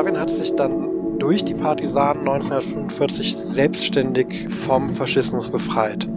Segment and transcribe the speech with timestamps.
[0.00, 6.08] Jugoslawien hat sich dann durch die Partisanen 1945 selbstständig vom Faschismus befreit.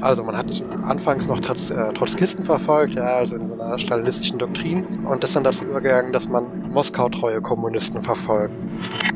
[0.00, 4.84] Also man hat anfangs noch äh, Trotzkisten verfolgt, ja, also in so einer stalinistischen Doktrin
[5.06, 8.52] und ist dann dazu übergegangen, dass man Moskau-treue Kommunisten verfolgt.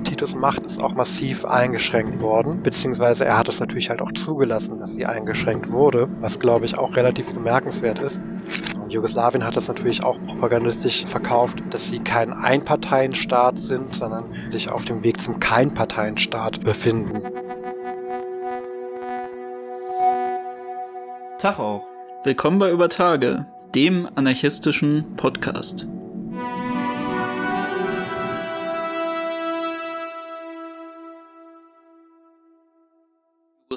[0.04, 4.78] Titus Macht ist auch massiv eingeschränkt worden, beziehungsweise er hat es natürlich halt auch zugelassen,
[4.78, 8.22] dass sie eingeschränkt wurde, was glaube ich auch relativ bemerkenswert ist.
[8.88, 14.84] Jugoslawien hat das natürlich auch propagandistisch verkauft, dass sie kein Einparteienstaat sind, sondern sich auf
[14.84, 17.22] dem Weg zum Keinparteienstaat befinden.
[21.38, 21.86] Tag auch.
[22.24, 25.86] Willkommen bei Über Tage, dem anarchistischen Podcast.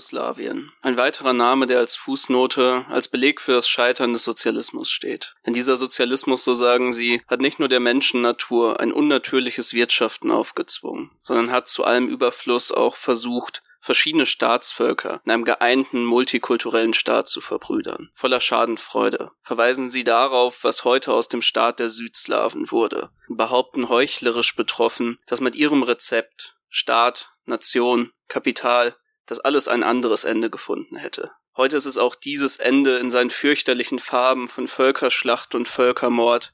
[0.02, 0.72] Jugoslawien.
[0.82, 5.36] Ein weiterer Name, der als Fußnote, als Beleg für das Scheitern des Sozialismus steht.
[5.46, 11.12] Denn dieser Sozialismus, so sagen sie, hat nicht nur der Menschennatur ein unnatürliches Wirtschaften aufgezwungen,
[11.22, 17.40] sondern hat zu allem Überfluss auch versucht, verschiedene Staatsvölker in einem geeinten multikulturellen Staat zu
[17.40, 18.10] verbrüdern.
[18.16, 23.90] Voller Schadenfreude verweisen sie darauf, was heute aus dem Staat der Südslawen wurde, und behaupten
[23.90, 30.96] heuchlerisch betroffen, dass mit ihrem Rezept Staat, Nation, Kapital das alles ein anderes Ende gefunden
[30.96, 31.32] hätte.
[31.56, 36.54] Heute ist es auch dieses Ende in seinen fürchterlichen Farben von Völkerschlacht und Völkermord,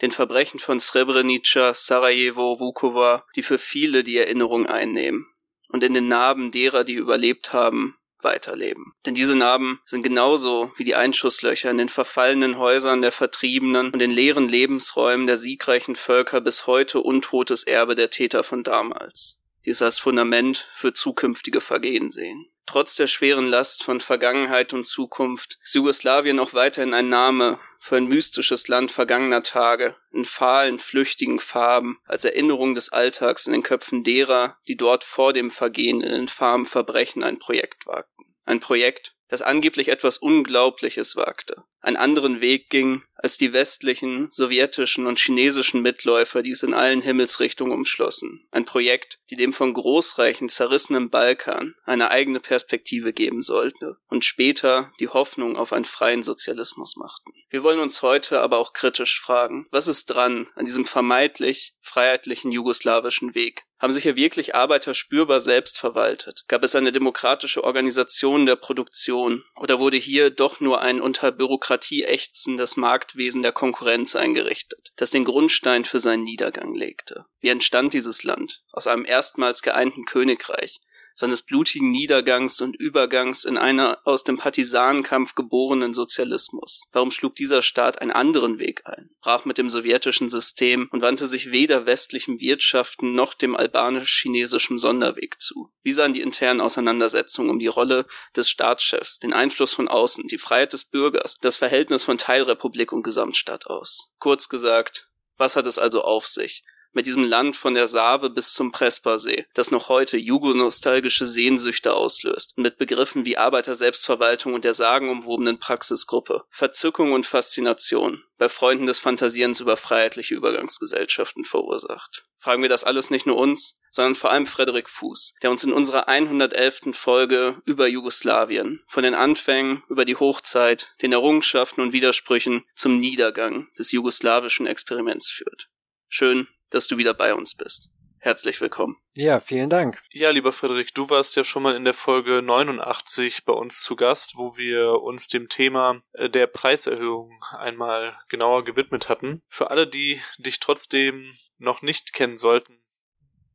[0.00, 5.26] den Verbrechen von Srebrenica, Sarajevo, Vukovar, die für viele die Erinnerung einnehmen
[5.68, 8.92] und in den Narben derer, die überlebt haben, weiterleben.
[9.06, 13.98] Denn diese Narben sind genauso wie die Einschusslöcher in den verfallenen Häusern der Vertriebenen und
[14.00, 19.37] den leeren Lebensräumen der siegreichen Völker bis heute untotes Erbe der Täter von damals,
[19.68, 22.50] die es als Fundament für zukünftige Vergehen sehen.
[22.64, 27.98] Trotz der schweren Last von Vergangenheit und Zukunft ist Jugoslawien auch weiterhin ein Name für
[27.98, 33.62] ein mystisches Land vergangener Tage, in fahlen, flüchtigen Farben, als Erinnerung des Alltags in den
[33.62, 38.24] Köpfen derer, die dort vor dem Vergehen in infamen Verbrechen ein Projekt wagten.
[38.46, 45.06] Ein Projekt, das angeblich etwas Unglaubliches wagte, einen anderen Weg ging als die westlichen, sowjetischen
[45.06, 48.46] und chinesischen Mitläufer, die es in allen Himmelsrichtungen umschlossen.
[48.50, 54.92] Ein Projekt, die dem von Großreichen zerrissenen Balkan eine eigene Perspektive geben sollte und später
[55.00, 57.32] die Hoffnung auf einen freien Sozialismus machten.
[57.50, 62.52] Wir wollen uns heute aber auch kritisch fragen, was ist dran an diesem vermeintlich freiheitlichen
[62.52, 63.64] jugoslawischen Weg?
[63.80, 66.44] Haben sich hier wirklich Arbeiter spürbar selbst verwaltet?
[66.48, 69.17] Gab es eine demokratische Organisation der Produktion?
[69.56, 75.24] Oder wurde hier doch nur ein unter Bürokratie ächzendes Marktwesen der Konkurrenz eingerichtet, das den
[75.24, 77.26] Grundstein für seinen Niedergang legte?
[77.40, 78.62] Wie entstand dieses Land?
[78.72, 80.80] Aus einem erstmals geeinten Königreich,
[81.18, 86.86] seines blutigen Niedergangs und Übergangs in einer aus dem Partisanenkampf geborenen Sozialismus.
[86.92, 91.26] Warum schlug dieser Staat einen anderen Weg ein, brach mit dem sowjetischen System und wandte
[91.26, 95.70] sich weder westlichem Wirtschaften noch dem albanisch-chinesischen Sonderweg zu?
[95.82, 98.06] Wie sahen die internen Auseinandersetzungen um die Rolle
[98.36, 103.02] des Staatschefs, den Einfluss von außen, die Freiheit des Bürgers, das Verhältnis von Teilrepublik und
[103.02, 104.12] Gesamtstaat aus?
[104.20, 106.62] Kurz gesagt, was hat es also auf sich?
[106.92, 112.54] Mit diesem Land von der Save bis zum Prespersee, das noch heute jugonostalgische Sehnsüchte auslöst,
[112.56, 119.60] mit Begriffen wie Arbeiter-Selbstverwaltung und der sagenumwobenen Praxisgruppe, Verzückung und Faszination bei Freunden des Fantasierens
[119.60, 122.24] über freiheitliche Übergangsgesellschaften verursacht.
[122.36, 125.72] Fragen wir das alles nicht nur uns, sondern vor allem Frederik Fuß, der uns in
[125.72, 126.92] unserer 111.
[126.92, 133.68] Folge über Jugoslawien von den Anfängen über die Hochzeit, den Errungenschaften und Widersprüchen zum Niedergang
[133.76, 135.68] des jugoslawischen Experiments führt.
[136.08, 137.90] Schön, dass du wieder bei uns bist.
[138.20, 138.96] Herzlich willkommen.
[139.14, 140.02] Ja, vielen Dank.
[140.10, 143.94] Ja, lieber Frederik, du warst ja schon mal in der Folge 89 bei uns zu
[143.94, 149.42] Gast, wo wir uns dem Thema äh, der Preiserhöhung einmal genauer gewidmet hatten.
[149.48, 151.24] Für alle, die dich trotzdem
[151.58, 152.82] noch nicht kennen sollten,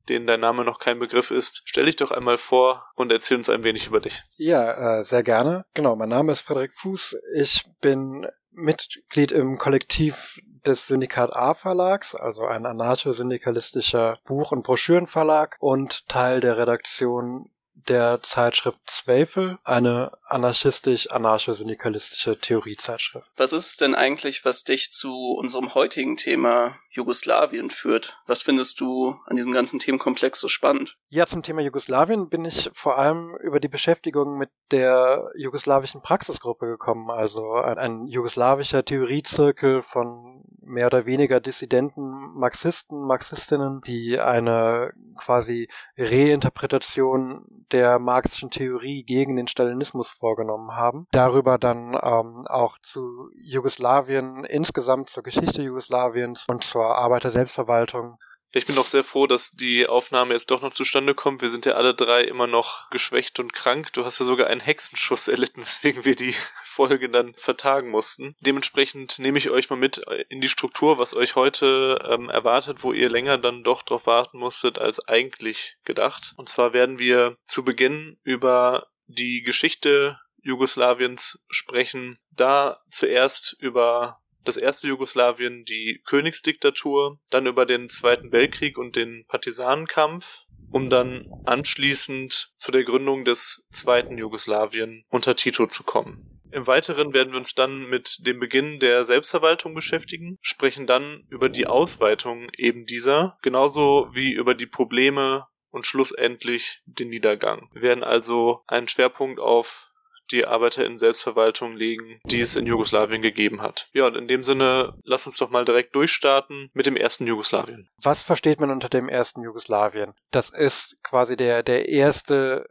[0.07, 3.49] denen dein Name noch kein Begriff ist, stell dich doch einmal vor und erzähl uns
[3.49, 4.21] ein wenig über dich.
[4.37, 5.65] Ja, äh, sehr gerne.
[5.73, 7.17] Genau, mein Name ist Frederik Fuß.
[7.35, 15.57] Ich bin Mitglied im Kollektiv des Syndikat A Verlags, also ein anarcho-syndikalistischer Buch- und Broschürenverlag
[15.59, 17.49] und Teil der Redaktion
[17.87, 23.29] der Zeitschrift Zweifel, eine anarchistisch-anarcho-syndikalistische Theoriezeitschrift.
[23.37, 28.17] Was ist es denn eigentlich, was dich zu unserem heutigen Thema Jugoslawien führt?
[28.27, 30.97] Was findest du an diesem ganzen Themenkomplex so spannend?
[31.09, 36.67] Ja, zum Thema Jugoslawien bin ich vor allem über die Beschäftigung mit der jugoslawischen Praxisgruppe
[36.67, 44.93] gekommen, also ein, ein jugoslawischer Theoriezirkel von mehr oder weniger dissidenten Marxisten, Marxistinnen, die eine
[45.17, 51.07] quasi Reinterpretation der marxischen Theorie gegen den Stalinismus vorgenommen haben.
[51.11, 58.17] Darüber dann ähm, auch zu Jugoslawien insgesamt, zur Geschichte Jugoslawiens und zur Arbeiter-Selbstverwaltung
[58.55, 61.41] Ich bin auch sehr froh, dass die Aufnahme jetzt doch noch zustande kommt.
[61.41, 63.91] Wir sind ja alle drei immer noch geschwächt und krank.
[63.93, 68.35] Du hast ja sogar einen Hexenschuss erlitten, weswegen wir die Folge dann vertagen mussten.
[68.41, 72.93] Dementsprechend nehme ich euch mal mit in die Struktur, was euch heute ähm, erwartet, wo
[72.93, 76.33] ihr länger dann doch drauf warten musstet als eigentlich gedacht.
[76.37, 82.19] Und zwar werden wir zu Beginn über die Geschichte Jugoslawiens sprechen.
[82.29, 89.25] Da zuerst über das erste Jugoslawien die Königsdiktatur, dann über den Zweiten Weltkrieg und den
[89.27, 96.33] Partisanenkampf, um dann anschließend zu der Gründung des zweiten Jugoslawien unter Tito zu kommen.
[96.51, 101.49] Im Weiteren werden wir uns dann mit dem Beginn der Selbstverwaltung beschäftigen, sprechen dann über
[101.49, 107.69] die Ausweitung eben dieser, genauso wie über die Probleme und schlussendlich den Niedergang.
[107.73, 109.89] Wir werden also einen Schwerpunkt auf
[110.31, 113.89] die Arbeiter in Selbstverwaltung legen, die es in Jugoslawien gegeben hat.
[113.93, 117.89] Ja, und in dem Sinne, lass uns doch mal direkt durchstarten mit dem ersten Jugoslawien.
[118.01, 120.13] Was versteht man unter dem ersten Jugoslawien?
[120.31, 122.67] Das ist quasi der, der erste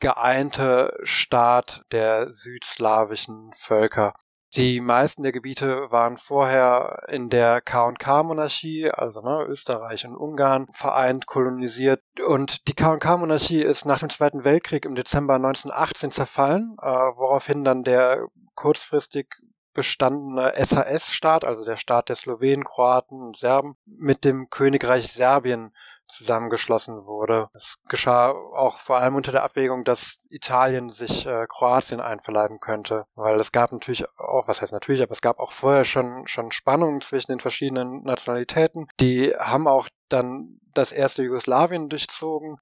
[0.00, 4.14] geeinte Staat der südslawischen Völker.
[4.56, 11.26] Die meisten der Gebiete waren vorher in der K&K-Monarchie, also ne, Österreich und Ungarn, vereint,
[11.26, 12.02] kolonisiert.
[12.26, 17.84] Und die K&K-Monarchie ist nach dem Zweiten Weltkrieg im Dezember 1918 zerfallen, äh, woraufhin dann
[17.84, 18.26] der
[18.56, 19.28] kurzfristig
[19.72, 25.72] bestandene SHS-Staat, also der Staat der Slowenen, Kroaten und Serben, mit dem Königreich Serbien
[26.10, 27.48] zusammengeschlossen wurde.
[27.54, 33.06] Es geschah auch vor allem unter der Abwägung, dass Italien sich äh, Kroatien einverleiben könnte,
[33.14, 36.52] weil es gab natürlich auch, was heißt natürlich, aber es gab auch vorher schon schon
[36.52, 38.88] Spannungen zwischen den verschiedenen Nationalitäten.
[39.00, 42.56] Die haben auch dann das erste Jugoslawien durchzogen.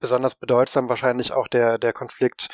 [0.00, 2.48] Besonders bedeutsam wahrscheinlich auch der der Konflikt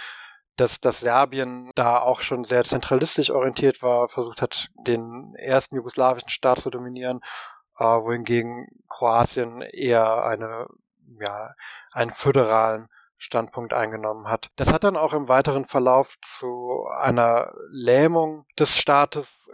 [0.56, 6.28] dass, dass Serbien da auch schon sehr zentralistisch orientiert war, versucht hat, den ersten jugoslawischen
[6.28, 7.20] Staat zu dominieren
[7.82, 10.66] wohingegen Kroatien eher eine,
[11.20, 11.54] ja,
[11.92, 12.88] einen föderalen
[13.18, 14.50] Standpunkt eingenommen hat.
[14.56, 19.52] Das hat dann auch im weiteren Verlauf zu einer Lähmung des Staates äh,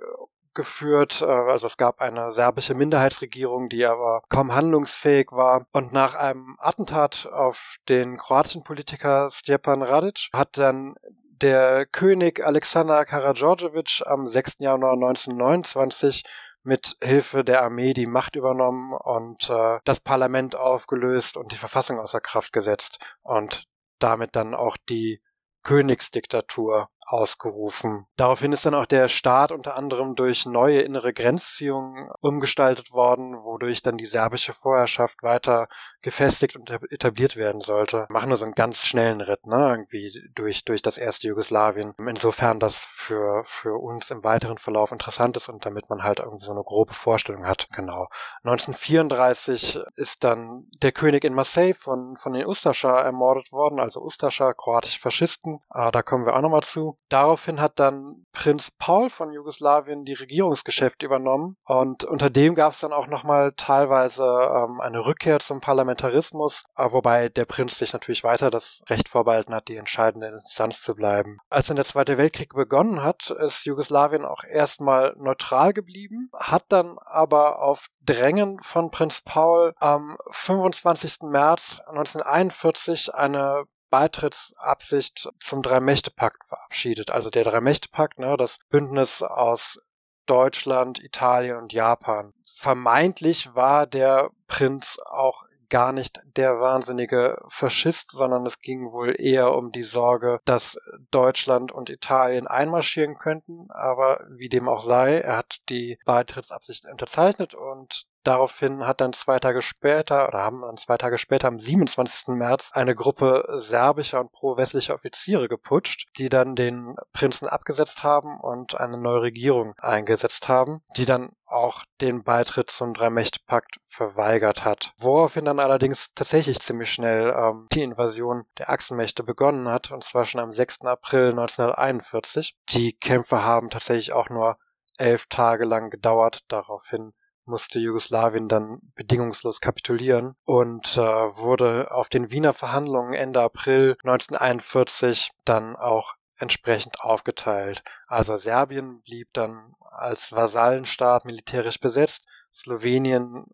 [0.55, 1.21] geführt.
[1.21, 5.67] Äh, also es gab eine serbische Minderheitsregierung, die aber kaum handlungsfähig war.
[5.73, 10.95] Und nach einem Attentat auf den kroatischen Politiker Stjepan Radic hat dann
[11.43, 14.61] der König Alexander Karađorđević am 6.
[14.61, 16.23] Januar 1929
[16.62, 21.99] mit Hilfe der Armee die Macht übernommen und äh, das Parlament aufgelöst und die Verfassung
[21.99, 23.66] außer Kraft gesetzt und
[23.99, 25.22] damit dann auch die
[25.62, 28.06] Königsdiktatur ausgerufen.
[28.16, 33.82] Daraufhin ist dann auch der Staat unter anderem durch neue innere Grenzziehungen umgestaltet worden, wodurch
[33.82, 35.69] dann die serbische Vorherrschaft weiter
[36.02, 38.06] gefestigt und etabliert werden sollte.
[38.10, 41.94] Machen nur so einen ganz schnellen Ritt, ne, irgendwie durch, durch das erste Jugoslawien.
[41.99, 46.44] Insofern das für, für uns im weiteren Verlauf interessant ist und damit man halt irgendwie
[46.44, 47.69] so eine grobe Vorstellung hat.
[47.75, 48.08] Genau.
[48.44, 54.52] 1934 ist dann der König in Marseille von, von den Ustascha ermordet worden, also Ustascha,
[54.52, 55.60] kroatische Faschisten.
[55.70, 56.98] Ah, da kommen wir auch nochmal zu.
[57.09, 62.81] Daraufhin hat dann Prinz Paul von Jugoslawien die Regierungsgeschäfte übernommen und unter dem gab es
[62.81, 68.25] dann auch nochmal teilweise ähm, eine Rückkehr zum Parlamentarismus, äh, wobei der Prinz sich natürlich
[68.25, 71.39] weiter das Recht vorbehalten hat, die entscheidende Instanz zu bleiben.
[71.49, 76.99] Als dann der Zweite Weltkrieg begonnen hat, ist Jugoslawien auch erstmal neutral geblieben, hat dann
[76.99, 81.22] aber auf Drängen von Prinz Paul am 25.
[81.22, 87.11] März 1941 eine Beitrittsabsicht zum Drei-Mächte-Pakt verabschiedet.
[87.11, 89.81] Also der Drei-Mächte-Pakt, ne, das Bündnis aus
[90.27, 92.35] Deutschland, Italien und Japan.
[92.45, 99.55] Vermeintlich war der Prinz auch gar nicht der wahnsinnige Faschist, sondern es ging wohl eher
[99.55, 100.79] um die Sorge, dass
[101.11, 103.71] Deutschland und Italien einmarschieren könnten.
[103.71, 109.39] Aber wie dem auch sei, er hat die Beitrittsabsicht unterzeichnet und Daraufhin hat dann zwei
[109.39, 112.29] Tage später oder haben dann zwei Tage später am 27.
[112.37, 118.79] März eine Gruppe serbischer und pro-westlicher Offiziere geputscht, die dann den Prinzen abgesetzt haben und
[118.79, 124.93] eine neue Regierung eingesetzt haben, die dann auch den Beitritt zum Drei-Mächte-Pakt verweigert hat.
[124.99, 130.27] Woraufhin dann allerdings tatsächlich ziemlich schnell ähm, die Invasion der Achsenmächte begonnen hat, und zwar
[130.27, 130.82] schon am 6.
[130.82, 132.58] April 1941.
[132.69, 134.58] Die Kämpfe haben tatsächlich auch nur
[134.99, 136.41] elf Tage lang gedauert.
[136.49, 137.15] Daraufhin
[137.48, 145.31] musste Jugoslawien dann bedingungslos kapitulieren und äh, wurde auf den Wiener Verhandlungen Ende April 1941
[145.44, 147.82] dann auch entsprechend aufgeteilt.
[148.06, 153.46] Also Serbien blieb dann als Vasallenstaat militärisch besetzt, Slowenien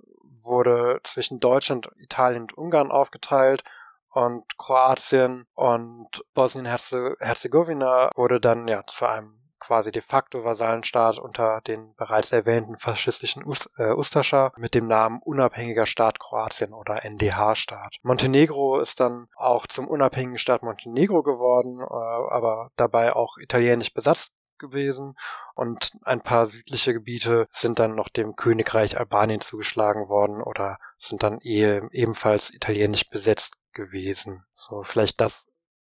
[0.42, 3.64] wurde zwischen Deutschland, Italien und Ungarn aufgeteilt
[4.12, 11.94] und Kroatien und Bosnien-Herzegowina wurde dann ja zu einem quasi de facto Vasallenstaat unter den
[11.96, 17.96] bereits erwähnten faschistischen Ust äh, Ustascha mit dem Namen Unabhängiger Staat Kroatien oder NDH-Staat.
[18.02, 24.32] Montenegro ist dann auch zum unabhängigen Staat Montenegro geworden, äh, aber dabei auch italienisch besetzt
[24.58, 25.16] gewesen
[25.54, 31.22] und ein paar südliche Gebiete sind dann noch dem Königreich Albanien zugeschlagen worden oder sind
[31.22, 34.44] dann eh, ebenfalls italienisch besetzt gewesen.
[34.52, 35.46] So, vielleicht das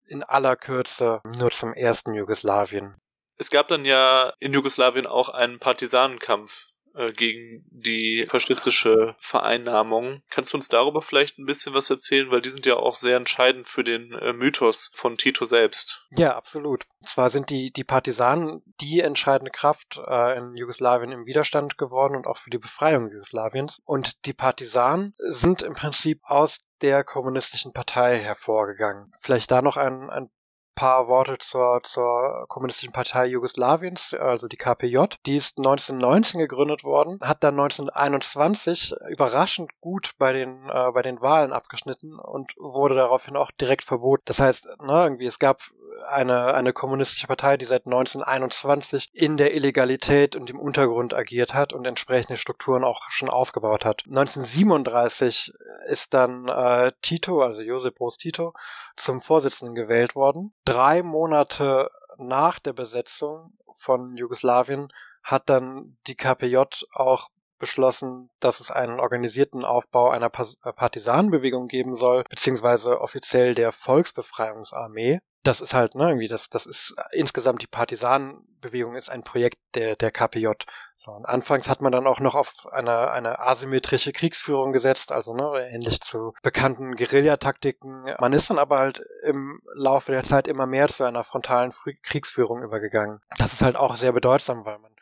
[0.07, 2.97] in aller Kürze nur zum ersten Jugoslawien.
[3.39, 10.23] Es gab dann ja in Jugoslawien auch einen Partisanenkampf äh, gegen die faschistische Vereinnahmung.
[10.31, 13.19] Kannst du uns darüber vielleicht ein bisschen was erzählen, weil die sind ja auch sehr
[13.19, 16.07] entscheidend für den äh, Mythos von Tito selbst.
[16.11, 16.87] Ja, absolut.
[17.05, 22.27] Zwar sind die, die Partisanen die entscheidende Kraft äh, in Jugoslawien im Widerstand geworden und
[22.27, 23.83] auch für die Befreiung Jugoslawiens.
[23.85, 29.13] Und die Partisanen sind im Prinzip aus der kommunistischen Partei hervorgegangen.
[29.21, 30.31] Vielleicht da noch ein, ein
[30.77, 34.99] paar Worte zur, zur Kommunistischen Partei Jugoslawiens, also die KPJ.
[35.27, 41.21] Die ist 1919 gegründet worden, hat dann 1921 überraschend gut bei den, äh, bei den
[41.21, 44.23] Wahlen abgeschnitten und wurde daraufhin auch direkt verboten.
[44.27, 45.63] Das heißt, ne, irgendwie, es gab
[46.09, 51.73] eine, eine kommunistische Partei, die seit 1921 in der Illegalität und im Untergrund agiert hat
[51.73, 54.05] und entsprechende Strukturen auch schon aufgebaut hat.
[54.07, 55.53] 1937
[55.89, 58.55] ist dann äh, Tito, also Josep Broz Tito,
[58.97, 60.53] zum Vorsitzenden gewählt worden.
[60.65, 66.59] Drei Monate nach der Besetzung von Jugoslawien hat dann die KPJ
[66.93, 67.29] auch
[67.59, 75.61] beschlossen, dass es einen organisierten Aufbau einer Partisanenbewegung geben soll, beziehungsweise offiziell der Volksbefreiungsarmee das
[75.61, 80.11] ist halt, ne, irgendwie, das, das ist insgesamt die Partisanenbewegung ist ein Projekt der, der
[80.11, 80.49] KPJ.
[80.97, 85.35] So, und anfangs hat man dann auch noch auf eine, eine asymmetrische Kriegsführung gesetzt, also
[85.35, 88.15] ne, ähnlich zu bekannten Guerillataktiken.
[88.19, 91.73] Man ist dann aber halt im Laufe der Zeit immer mehr zu einer frontalen
[92.03, 93.21] Kriegsführung übergegangen.
[93.39, 94.96] Das ist halt auch sehr bedeutsam, weil man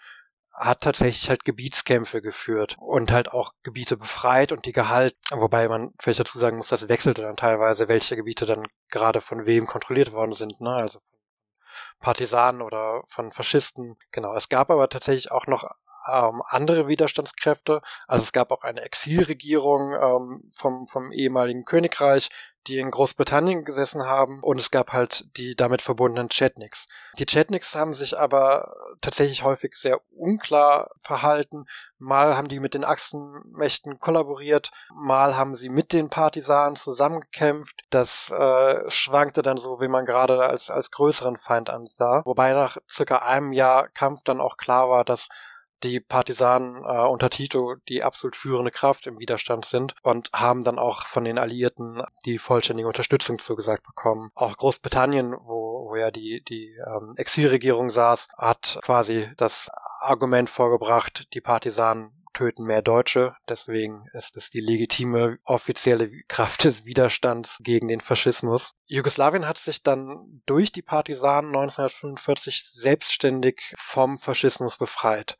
[0.55, 5.19] hat tatsächlich halt Gebietskämpfe geführt und halt auch Gebiete befreit und die gehalten.
[5.31, 9.47] Wobei man vielleicht dazu sagen muss, das wechselte dann teilweise, welche Gebiete dann gerade von
[9.47, 10.75] wem kontrolliert worden sind, ne?
[10.75, 11.19] Also von
[12.01, 13.97] Partisanen oder von Faschisten.
[14.13, 14.35] Genau.
[14.35, 15.65] Es gab aber tatsächlich auch noch
[16.11, 17.81] ähm, andere Widerstandskräfte.
[18.07, 22.29] Also es gab auch eine Exilregierung ähm, vom, vom ehemaligen Königreich,
[22.67, 26.89] die in Großbritannien gesessen haben und es gab halt die damit verbundenen Chetniks.
[27.19, 31.67] Die Chetniks haben sich aber tatsächlich häufig sehr unklar verhalten.
[31.99, 37.83] Mal haben die mit den Achsenmächten kollaboriert, mal haben sie mit den Partisanen zusammengekämpft.
[37.91, 42.23] Das äh, schwankte dann so, wie man gerade als, als größeren Feind ansah.
[42.25, 45.29] Wobei nach circa einem Jahr Kampf dann auch klar war, dass
[45.85, 50.79] die Partisanen äh, unter Tito die absolut führende Kraft im Widerstand sind und haben dann
[50.79, 54.31] auch von den Alliierten die vollständige Unterstützung zugesagt bekommen.
[54.35, 61.33] Auch Großbritannien, wo, wo ja die, die ähm, Exilregierung saß, hat quasi das Argument vorgebracht,
[61.35, 63.35] die Partisanen töten mehr Deutsche.
[63.49, 68.75] Deswegen ist es die legitime offizielle Kraft des Widerstands gegen den Faschismus.
[68.87, 75.39] Jugoslawien hat sich dann durch die Partisanen 1945 selbstständig vom Faschismus befreit.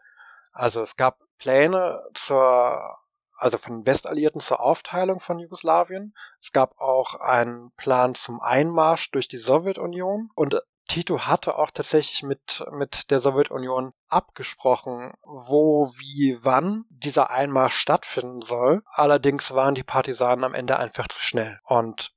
[0.55, 2.97] Also es gab Pläne zur,
[3.37, 6.15] also von Westalliierten zur Aufteilung von Jugoslawien.
[6.41, 10.57] Es gab auch einen Plan zum Einmarsch durch die Sowjetunion und
[10.87, 18.43] Tito hatte auch tatsächlich mit, mit der Sowjetunion abgesprochen, wo, wie, wann dieser Einmarsch stattfinden
[18.43, 18.83] soll.
[18.87, 22.13] Allerdings waren die Partisanen am Ende einfach zu schnell und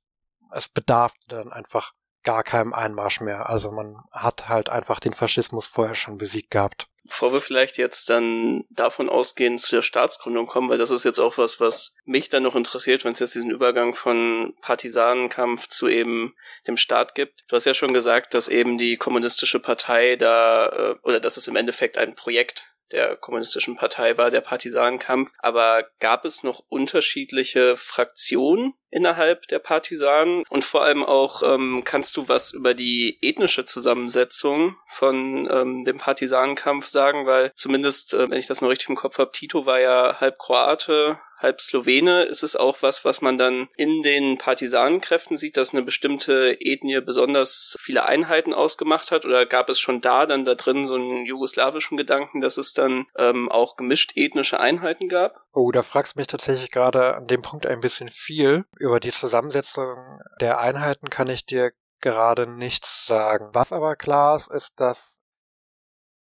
[0.52, 1.92] es bedarf dann einfach
[2.24, 3.48] gar keinem Einmarsch mehr.
[3.48, 6.88] Also man hat halt einfach den Faschismus vorher schon besiegt gehabt.
[7.08, 11.18] Bevor wir vielleicht jetzt dann davon ausgehend zu der Staatsgründung kommen, weil das ist jetzt
[11.18, 15.88] auch was, was mich dann noch interessiert, wenn es jetzt diesen Übergang von Partisanenkampf zu
[15.88, 16.34] eben
[16.66, 17.44] dem Staat gibt.
[17.48, 21.48] Du hast ja schon gesagt, dass eben die kommunistische Partei da, äh, oder dass es
[21.48, 25.30] im Endeffekt ein Projekt der kommunistischen Partei war, der Partisanenkampf.
[25.38, 30.44] Aber gab es noch unterschiedliche Fraktionen innerhalb der Partisanen?
[30.48, 35.98] Und vor allem auch, ähm, kannst du was über die ethnische Zusammensetzung von ähm, dem
[35.98, 37.26] Partisanenkampf sagen?
[37.26, 40.38] Weil zumindest, äh, wenn ich das noch richtig im Kopf habe, Tito war ja halb
[40.38, 45.72] Kroate, halb Slowene, ist es auch was, was man dann in den Partisanenkräften sieht, dass
[45.72, 49.24] eine bestimmte Ethnie besonders viele Einheiten ausgemacht hat?
[49.24, 53.06] Oder gab es schon da dann da drin so einen jugoslawischen Gedanken, dass es dann
[53.16, 55.40] ähm, auch gemischt ethnische Einheiten gab?
[55.52, 58.64] Oh, da fragst mich tatsächlich gerade an dem Punkt ein bisschen viel.
[58.78, 59.96] Über die Zusammensetzung
[60.40, 63.50] der Einheiten kann ich dir gerade nichts sagen.
[63.52, 65.17] Was aber klar ist, ist, dass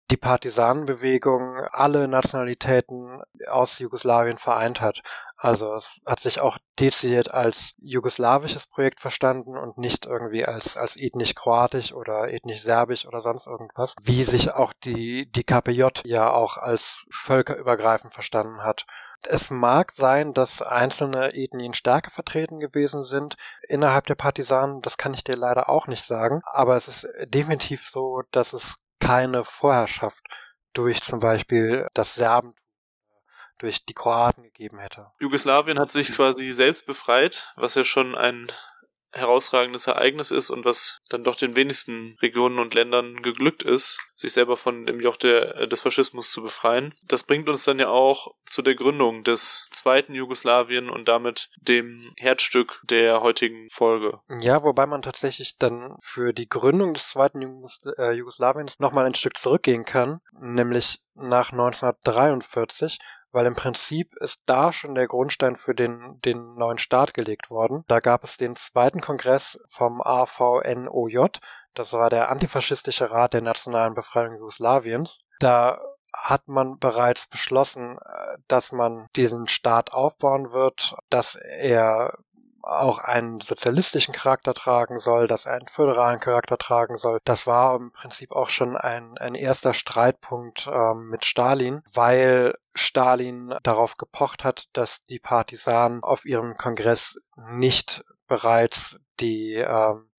[0.10, 5.02] die Partisanenbewegung alle Nationalitäten aus Jugoslawien vereint hat.
[5.36, 10.96] Also es hat sich auch dezidiert als jugoslawisches Projekt verstanden und nicht irgendwie als, als
[10.96, 16.32] ethnisch kroatisch oder ethnisch serbisch oder sonst irgendwas, wie sich auch die, die KPJ ja
[16.32, 18.86] auch als völkerübergreifend verstanden hat.
[19.24, 23.36] Es mag sein, dass einzelne Ethnien stärker vertreten gewesen sind
[23.68, 27.88] innerhalb der Partisanen, das kann ich dir leider auch nicht sagen, aber es ist definitiv
[27.88, 30.24] so, dass es keine Vorherrschaft
[30.74, 32.56] durch zum Beispiel das Serben
[33.58, 35.12] durch die Kroaten gegeben hätte.
[35.20, 38.48] Jugoslawien hat sich quasi selbst befreit, was ja schon ein
[39.18, 44.34] herausragendes Ereignis ist und was dann doch den wenigsten Regionen und Ländern geglückt ist, sich
[44.34, 46.94] selber von dem Joch der, äh, des Faschismus zu befreien.
[47.08, 52.14] Das bringt uns dann ja auch zu der Gründung des zweiten Jugoslawien und damit dem
[52.18, 54.20] Herzstück der heutigen Folge.
[54.40, 59.16] Ja, wobei man tatsächlich dann für die Gründung des zweiten Jugos äh, Jugoslawiens nochmal ein
[59.16, 63.00] Stück zurückgehen kann, nämlich nach 1943
[63.32, 67.84] weil im Prinzip ist da schon der Grundstein für den, den neuen Staat gelegt worden.
[67.88, 71.28] Da gab es den zweiten Kongress vom AVNOJ,
[71.78, 75.22] das war der antifaschistische Rat der nationalen Befreiung Jugoslawiens.
[75.40, 75.80] Da
[76.12, 82.18] hat man bereits beschlossen, äh, dass man diesen Staat aufbauen wird, dass er
[82.68, 87.20] auch einen sozialistischen Charakter tragen soll, dass er einen föderalen Charakter tragen soll.
[87.24, 93.56] Das war im Prinzip auch schon ein, ein erster Streitpunkt ähm, mit Stalin, weil Stalin
[93.64, 100.10] darauf gepocht hat, dass die Partisanen auf ihrem Kongress nicht bereits die ähm,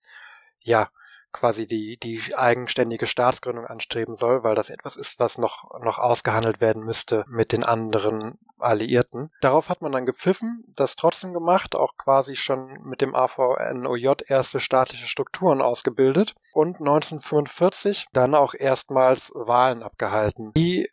[0.61, 0.89] ja
[1.33, 6.61] quasi die, die eigenständige Staatsgründung anstreben soll, weil das etwas ist, was noch, noch ausgehandelt
[6.61, 9.31] werden müsste mit den anderen Alliierten.
[9.41, 14.61] Darauf hat man dann gepfiffen, das trotzdem gemacht, auch quasi schon mit dem AVNOJ erste
[14.61, 20.53] staatliche Strukturen ausgebildet und 1945 dann auch erstmals Wahlen abgehalten.
[20.55, 20.89] Die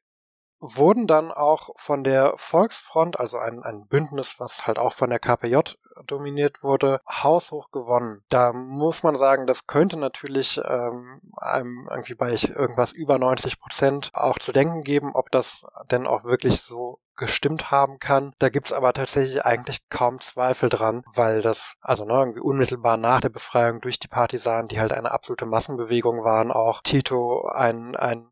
[0.60, 5.20] wurden dann auch von der Volksfront, also ein, ein Bündnis, was halt auch von der
[5.20, 5.76] KPJ
[6.08, 8.24] dominiert wurde, haushoch gewonnen.
[8.30, 14.12] Da muss man sagen, das könnte natürlich ähm, einem irgendwie bei irgendwas über 90 Prozent
[14.14, 18.34] auch zu denken geben, ob das denn auch wirklich so gestimmt haben kann.
[18.40, 23.22] Da gibt's aber tatsächlich eigentlich kaum Zweifel dran, weil das, also ne, irgendwie unmittelbar nach
[23.22, 28.30] der Befreiung durch die Partisanen, die halt eine absolute Massenbewegung waren, auch Tito ein, ein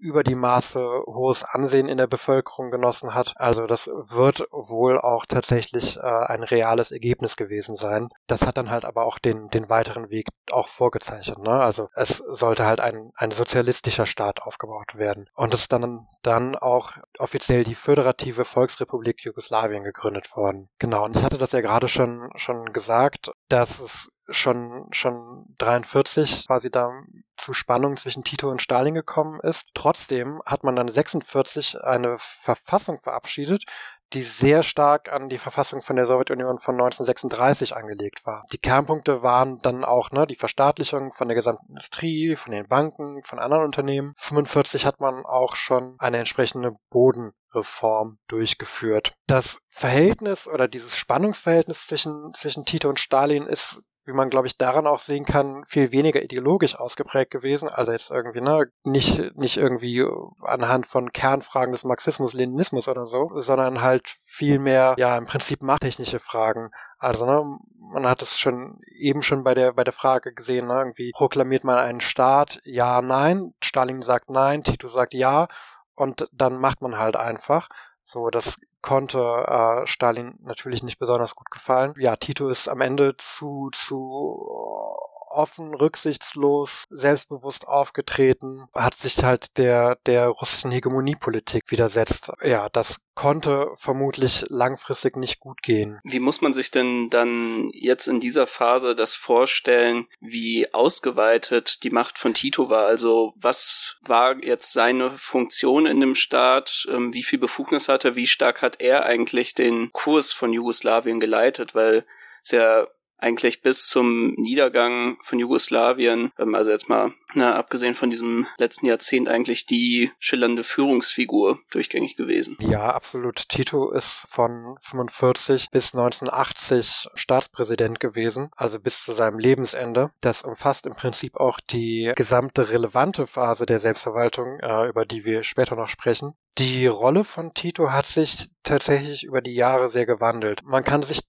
[0.00, 3.34] über die Maße hohes Ansehen in der Bevölkerung genossen hat.
[3.36, 8.08] Also das wird wohl auch tatsächlich äh, ein reales Ergebnis gewesen sein.
[8.26, 11.38] Das hat dann halt aber auch den, den weiteren Weg auch vorgezeichnet.
[11.38, 11.52] Ne?
[11.52, 15.26] Also es sollte halt ein, ein sozialistischer Staat aufgebaut werden.
[15.34, 20.68] Und es ist dann, dann auch offiziell die Föderative Volksrepublik Jugoslawien gegründet worden.
[20.78, 26.46] Genau, und ich hatte das ja gerade schon, schon gesagt, dass es schon, schon 43
[26.46, 26.90] quasi da
[27.36, 29.70] zu Spannung zwischen Tito und Stalin gekommen ist.
[29.74, 33.64] Trotzdem hat man dann 46 eine Verfassung verabschiedet,
[34.12, 38.42] die sehr stark an die Verfassung von der Sowjetunion von 1936 angelegt war.
[38.52, 43.22] Die Kernpunkte waren dann auch ne, die Verstaatlichung von der gesamten Industrie, von den Banken,
[43.22, 44.12] von anderen Unternehmen.
[44.16, 49.12] 45 hat man auch schon eine entsprechende Bodenreform durchgeführt.
[49.26, 54.56] Das Verhältnis oder dieses Spannungsverhältnis zwischen, zwischen Tito und Stalin ist wie man, glaube ich,
[54.56, 57.68] daran auch sehen kann, viel weniger ideologisch ausgeprägt gewesen.
[57.68, 60.04] Also jetzt irgendwie, ne, nicht, nicht irgendwie
[60.42, 65.62] anhand von Kernfragen des Marxismus, Leninismus oder so, sondern halt viel mehr, ja, im Prinzip
[65.62, 66.70] machttechnische Fragen.
[66.98, 67.58] Also, ne,
[67.92, 71.64] man hat es schon eben schon bei der, bei der Frage gesehen, ne, irgendwie proklamiert
[71.64, 75.48] man einen Staat, ja, nein, Stalin sagt nein, Tito sagt ja,
[75.94, 77.68] und dann macht man halt einfach.
[78.04, 81.94] So, das konnte äh, Stalin natürlich nicht besonders gut gefallen.
[81.98, 84.96] Ja, Tito ist am Ende zu, zu
[85.30, 92.32] offen, rücksichtslos, selbstbewusst aufgetreten, hat sich halt der, der russischen Hegemoniepolitik widersetzt.
[92.42, 96.00] Ja, das konnte vermutlich langfristig nicht gut gehen.
[96.04, 101.90] Wie muss man sich denn dann jetzt in dieser Phase das vorstellen, wie ausgeweitet die
[101.90, 102.86] Macht von Tito war?
[102.86, 106.86] Also was war jetzt seine Funktion in dem Staat?
[106.90, 108.16] Ähm, wie viel Befugnis hatte er?
[108.16, 111.74] Wie stark hat er eigentlich den Kurs von Jugoslawien geleitet?
[111.74, 112.06] Weil
[112.52, 112.86] ja
[113.20, 118.86] eigentlich bis zum Niedergang von Jugoslawien, ähm, also jetzt mal na, abgesehen von diesem letzten
[118.86, 122.56] Jahrzehnt eigentlich die schillernde Führungsfigur durchgängig gewesen.
[122.60, 123.48] Ja, absolut.
[123.48, 130.10] Tito ist von 45 bis 1980 Staatspräsident gewesen, also bis zu seinem Lebensende.
[130.20, 135.42] Das umfasst im Prinzip auch die gesamte relevante Phase der Selbstverwaltung, äh, über die wir
[135.42, 136.34] später noch sprechen.
[136.58, 140.62] Die Rolle von Tito hat sich tatsächlich über die Jahre sehr gewandelt.
[140.64, 141.20] Man kann sich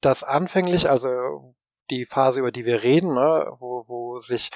[0.00, 1.42] das anfänglich, also
[1.90, 4.50] die Phase, über die wir reden, ne, wo, wo sich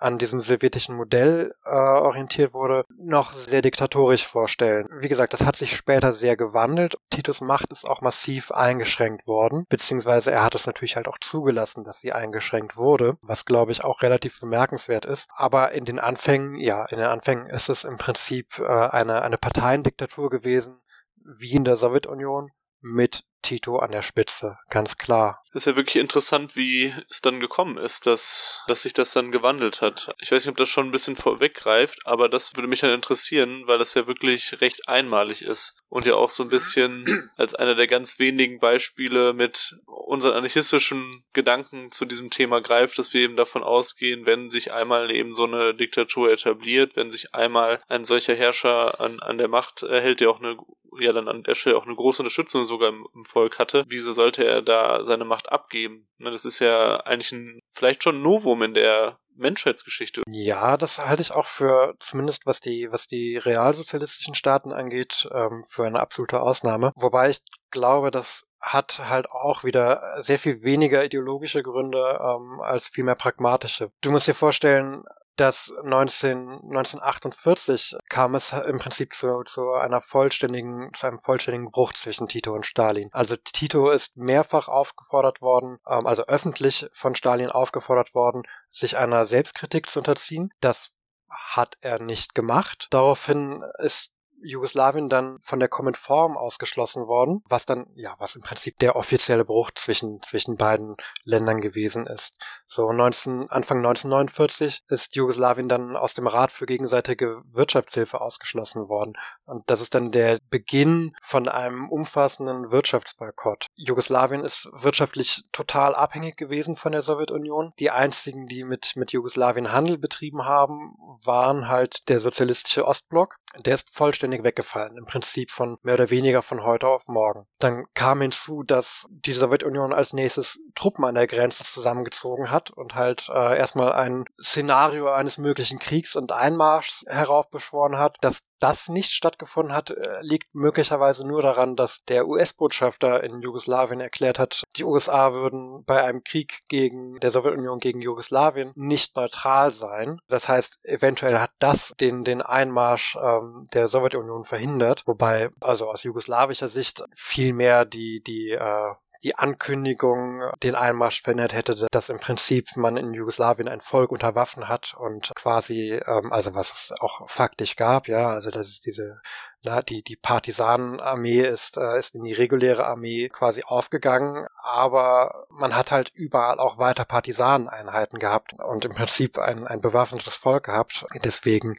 [0.00, 4.88] an diesem sowjetischen Modell äh, orientiert wurde, noch sehr diktatorisch vorstellen.
[4.98, 6.96] Wie gesagt, das hat sich später sehr gewandelt.
[7.10, 11.84] Titus Macht ist auch massiv eingeschränkt worden, beziehungsweise er hat es natürlich halt auch zugelassen,
[11.84, 15.28] dass sie eingeschränkt wurde, was glaube ich auch relativ bemerkenswert ist.
[15.34, 19.38] Aber in den Anfängen, ja, in den Anfängen ist es im Prinzip äh, eine, eine
[19.38, 20.80] Parteiendiktatur gewesen,
[21.16, 25.42] wie in der Sowjetunion mit Tito an der Spitze, ganz klar.
[25.52, 29.32] Das ist ja wirklich interessant, wie es dann gekommen ist, dass, dass sich das dann
[29.32, 30.14] gewandelt hat.
[30.20, 33.64] Ich weiß nicht, ob das schon ein bisschen vorweggreift, aber das würde mich dann interessieren,
[33.66, 37.74] weil das ja wirklich recht einmalig ist und ja auch so ein bisschen als einer
[37.74, 43.36] der ganz wenigen Beispiele mit unseren anarchistischen Gedanken zu diesem Thema greift, dass wir eben
[43.36, 48.34] davon ausgehen, wenn sich einmal eben so eine Diktatur etabliert, wenn sich einmal ein solcher
[48.34, 50.56] Herrscher an, an der Macht erhält, der auch eine
[50.98, 54.12] ja dann an der Stelle auch eine große Unterstützung sogar im, im Volk hatte, wieso
[54.12, 56.08] sollte er da seine Macht abgeben?
[56.18, 60.22] Ne, das ist ja eigentlich ein vielleicht schon Novum in der Menschheitsgeschichte.
[60.28, 65.64] Ja, das halte ich auch für, zumindest was die, was die realsozialistischen Staaten angeht, ähm,
[65.64, 66.92] für eine absolute Ausnahme.
[66.94, 67.40] Wobei ich
[67.70, 73.14] glaube, das hat halt auch wieder sehr viel weniger ideologische Gründe ähm, als viel mehr
[73.14, 73.90] pragmatische.
[74.02, 75.04] Du musst dir vorstellen,
[75.40, 81.94] dass 19, 1948 kam es im Prinzip zu, zu einer vollständigen, zu einem vollständigen Bruch
[81.94, 83.08] zwischen Tito und Stalin.
[83.12, 89.24] Also Tito ist mehrfach aufgefordert worden, ähm, also öffentlich von Stalin aufgefordert worden, sich einer
[89.24, 90.50] Selbstkritik zu unterziehen.
[90.60, 90.92] Das
[91.30, 92.88] hat er nicht gemacht.
[92.90, 98.78] Daraufhin ist Jugoslawien dann von der Form ausgeschlossen worden, was dann, ja, was im Prinzip
[98.78, 102.36] der offizielle Bruch zwischen, zwischen beiden Ländern gewesen ist.
[102.66, 109.14] So 19, Anfang 1949 ist Jugoslawien dann aus dem Rat für gegenseitige Wirtschaftshilfe ausgeschlossen worden.
[109.44, 113.66] Und das ist dann der Beginn von einem umfassenden Wirtschaftsboykott.
[113.74, 117.72] Jugoslawien ist wirtschaftlich total abhängig gewesen von der Sowjetunion.
[117.78, 123.36] Die einzigen, die mit, mit Jugoslawien Handel betrieben haben, waren halt der sozialistische Ostblock.
[123.64, 127.46] Der ist vollständig vollständig weggefallen, im Prinzip von mehr oder weniger von heute auf morgen.
[127.58, 132.94] Dann kam hinzu, dass die Sowjetunion als nächstes Truppen an der Grenze zusammengezogen hat und
[132.94, 138.16] halt äh, erstmal ein Szenario eines möglichen Kriegs und Einmarschs heraufbeschworen hat.
[138.20, 144.00] Das das nicht stattgefunden hat, äh, liegt möglicherweise nur daran, dass der US-Botschafter in Jugoslawien
[144.00, 149.72] erklärt hat, die USA würden bei einem Krieg gegen der Sowjetunion gegen Jugoslawien nicht neutral
[149.72, 150.20] sein.
[150.28, 156.02] Das heißt, eventuell hat das den, den Einmarsch ähm, der Sowjetunion verhindert, wobei also aus
[156.02, 162.20] jugoslawischer Sicht viel mehr die, die äh, die Ankündigung den Einmarsch verhindert hätte, dass im
[162.20, 166.94] Prinzip man in Jugoslawien ein Volk unter Waffen hat und quasi, ähm, also was es
[167.00, 169.20] auch faktisch gab, ja, also das ist diese
[169.62, 175.76] na, die, die Partisanenarmee ist, äh, ist in die reguläre Armee quasi aufgegangen, aber man
[175.76, 181.04] hat halt überall auch weiter Partisaneneinheiten gehabt und im Prinzip ein, ein bewaffnetes Volk gehabt.
[181.24, 181.78] Deswegen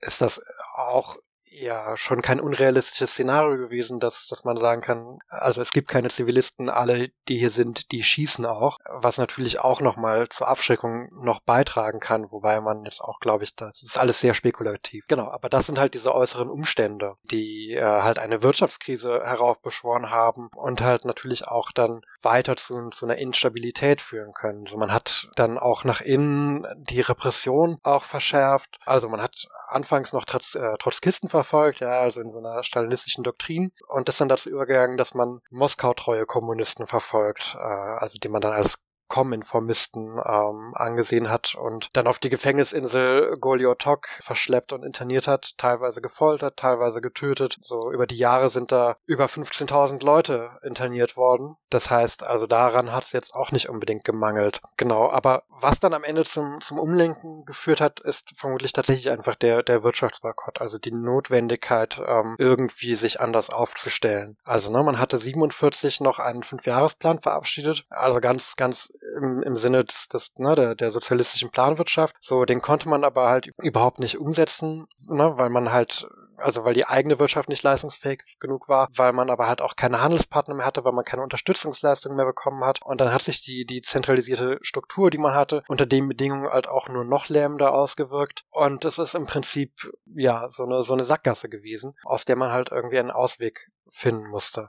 [0.00, 0.44] ist das
[0.74, 1.16] auch
[1.60, 6.08] ja schon kein unrealistisches Szenario gewesen, dass, dass man sagen kann, also es gibt keine
[6.08, 11.40] Zivilisten, alle, die hier sind, die schießen auch, was natürlich auch nochmal zur Abschreckung noch
[11.40, 15.04] beitragen kann, wobei man jetzt auch, glaube ich, das ist alles sehr spekulativ.
[15.08, 20.48] Genau, aber das sind halt diese äußeren Umstände, die äh, halt eine Wirtschaftskrise heraufbeschworen haben
[20.54, 24.64] und halt natürlich auch dann weiter zu, zu einer Instabilität führen können.
[24.64, 28.78] Also man hat dann auch nach innen die Repression auch verschärft.
[28.84, 33.24] Also man hat anfangs noch Trotz, äh, Trotzkisten verfolgt, ja, also in so einer stalinistischen
[33.24, 38.40] Doktrin und ist dann dazu übergegangen, dass man Moskau-treue Kommunisten verfolgt, äh, also die man
[38.40, 45.28] dann als Kominformisten ähm, angesehen hat und dann auf die Gefängnisinsel Goliotok verschleppt und interniert
[45.28, 47.58] hat, teilweise gefoltert, teilweise getötet.
[47.60, 51.56] So über die Jahre sind da über 15.000 Leute interniert worden.
[51.70, 54.60] Das heißt, also daran hat es jetzt auch nicht unbedingt gemangelt.
[54.76, 59.34] Genau, aber was dann am Ende zum, zum Umlenken geführt hat, ist vermutlich tatsächlich einfach
[59.34, 64.36] der, der Wirtschaftsboykott, also die Notwendigkeit, ähm, irgendwie sich anders aufzustellen.
[64.44, 69.84] Also ne, man hatte 47 noch einen Fünfjahresplan verabschiedet, also ganz, ganz im, im Sinne
[69.84, 72.16] des, des ne, der, der sozialistischen Planwirtschaft.
[72.20, 76.06] So, den konnte man aber halt überhaupt nicht umsetzen, ne, weil man halt
[76.38, 80.02] also weil die eigene Wirtschaft nicht leistungsfähig genug war, weil man aber halt auch keine
[80.02, 82.80] Handelspartner mehr hatte, weil man keine Unterstützungsleistungen mehr bekommen hat.
[82.82, 86.68] Und dann hat sich die, die zentralisierte Struktur, die man hatte, unter den Bedingungen halt
[86.68, 88.44] auch nur noch lähmender ausgewirkt.
[88.50, 89.72] Und es ist im Prinzip,
[90.14, 94.28] ja, so eine, so eine Sackgasse gewesen, aus der man halt irgendwie einen Ausweg finden
[94.28, 94.68] musste.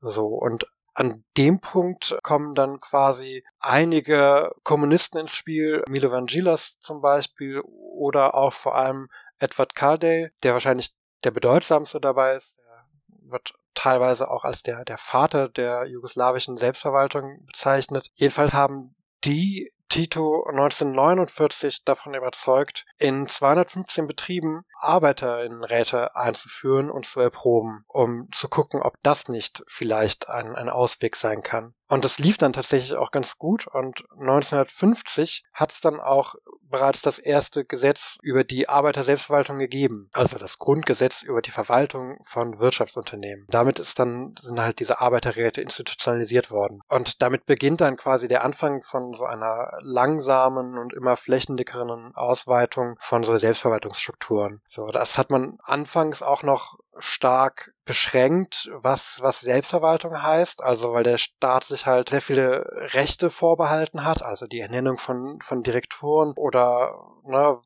[0.00, 7.02] So, und an dem Punkt kommen dann quasi einige Kommunisten ins Spiel, Milo Vangelis zum
[7.02, 12.56] Beispiel oder auch vor allem Edward Carday, der wahrscheinlich der bedeutsamste dabei ist.
[12.58, 18.10] Er wird teilweise auch als der, der Vater der jugoslawischen Selbstverwaltung bezeichnet.
[18.14, 27.84] Jedenfalls haben die Tito 1949 davon überzeugt, in 215 Betrieben Arbeiterinnenräte einzuführen und zu erproben,
[27.86, 31.75] um zu gucken, ob das nicht vielleicht ein, ein Ausweg sein kann.
[31.88, 36.34] Und das lief dann tatsächlich auch ganz gut und 1950 hat es dann auch
[36.68, 42.58] bereits das erste Gesetz über die Arbeiterselbstverwaltung gegeben, also das Grundgesetz über die Verwaltung von
[42.58, 43.46] Wirtschaftsunternehmen.
[43.48, 48.44] Damit ist dann sind halt diese Arbeiterräte institutionalisiert worden und damit beginnt dann quasi der
[48.44, 54.60] Anfang von so einer langsamen und immer flächendickeren Ausweitung von so Selbstverwaltungsstrukturen.
[54.66, 61.04] So, das hat man anfangs auch noch stark beschränkt, was, was Selbstverwaltung heißt, also weil
[61.04, 66.32] der Staat sich halt sehr viele Rechte vorbehalten hat, also die Ernennung von, von Direktoren
[66.36, 67.60] oder ne,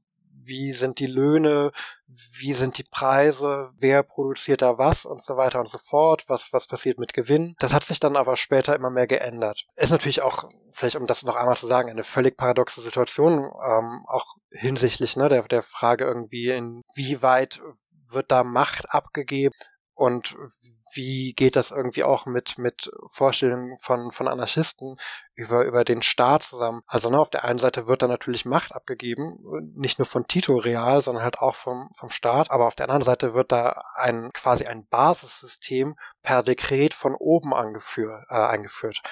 [0.44, 1.70] wie sind die Löhne,
[2.38, 6.52] wie sind die Preise, wer produziert da was und so weiter und so fort, was,
[6.52, 7.54] was passiert mit Gewinn.
[7.60, 9.66] Das hat sich dann aber später immer mehr geändert.
[9.76, 14.04] Ist natürlich auch, vielleicht um das noch einmal zu sagen, eine völlig paradoxe Situation, ähm,
[14.08, 17.60] auch hinsichtlich ne, der, der Frage irgendwie, inwieweit
[18.12, 19.54] wird da Macht abgegeben
[19.94, 20.34] und
[20.94, 24.96] wie geht das irgendwie auch mit, mit Vorstellungen von, von Anarchisten
[25.34, 26.82] über, über den Staat zusammen?
[26.86, 29.38] Also ne, auf der einen Seite wird da natürlich Macht abgegeben,
[29.76, 33.02] nicht nur von Tito real, sondern halt auch vom, vom Staat, aber auf der anderen
[33.02, 39.02] Seite wird da ein quasi ein Basissystem per Dekret von oben angeführt, äh, eingeführt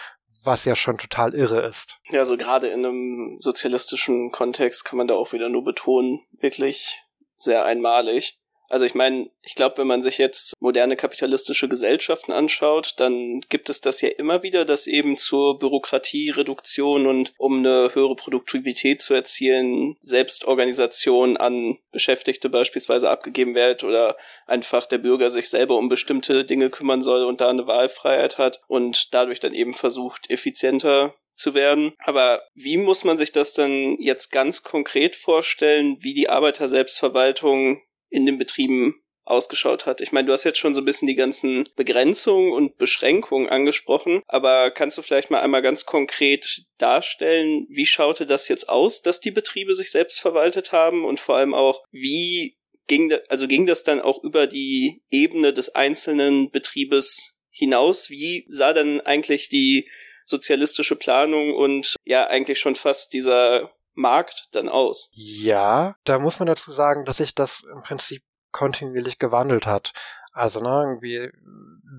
[0.44, 1.98] was ja schon total irre ist.
[2.11, 7.02] Ja, also gerade in einem sozialistischen Kontext kann man da auch wieder nur betonen, wirklich
[7.34, 8.38] sehr einmalig.
[8.68, 13.70] Also ich meine, ich glaube, wenn man sich jetzt moderne kapitalistische Gesellschaften anschaut, dann gibt
[13.70, 19.14] es das ja immer wieder, dass eben zur Bürokratiereduktion und um eine höhere Produktivität zu
[19.14, 26.44] erzielen, Selbstorganisation an Beschäftigte beispielsweise abgegeben wird oder einfach der Bürger sich selber um bestimmte
[26.44, 31.54] Dinge kümmern soll und da eine Wahlfreiheit hat und dadurch dann eben versucht, effizienter zu
[31.54, 31.94] werden.
[31.98, 38.26] Aber wie muss man sich das denn jetzt ganz konkret vorstellen, wie die Arbeiterselbstverwaltung in
[38.26, 40.00] den Betrieben ausgeschaut hat.
[40.00, 44.22] Ich meine, du hast jetzt schon so ein bisschen die ganzen Begrenzungen und Beschränkungen angesprochen,
[44.26, 49.20] aber kannst du vielleicht mal einmal ganz konkret darstellen, wie schaute das jetzt aus, dass
[49.20, 53.84] die Betriebe sich selbst verwaltet haben und vor allem auch, wie ging, also ging das
[53.84, 58.08] dann auch über die Ebene des einzelnen Betriebes hinaus?
[58.08, 59.88] Wie sah dann eigentlich die
[60.24, 65.11] sozialistische Planung und ja eigentlich schon fast dieser Markt dann aus?
[65.12, 69.92] Ja, da muss man dazu sagen, dass sich das im Prinzip kontinuierlich gewandelt hat.
[70.32, 71.30] Also, ne, irgendwie,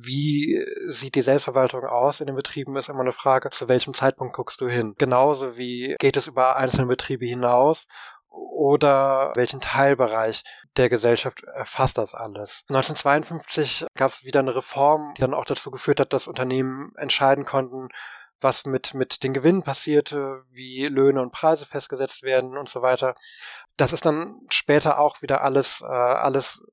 [0.01, 4.33] wie sieht die Selbstverwaltung aus in den Betrieben, ist immer eine Frage, zu welchem Zeitpunkt
[4.33, 4.95] guckst du hin.
[4.97, 7.85] Genauso wie geht es über einzelne Betriebe hinaus
[8.29, 10.43] oder welchen Teilbereich
[10.77, 12.63] der Gesellschaft erfasst das alles.
[12.69, 17.45] 1952 gab es wieder eine Reform, die dann auch dazu geführt hat, dass Unternehmen entscheiden
[17.45, 17.89] konnten,
[18.41, 23.15] was mit, mit den Gewinnen passierte, wie Löhne und Preise festgesetzt werden und so weiter.
[23.77, 26.65] Das ist dann später auch wieder alles, äh, alles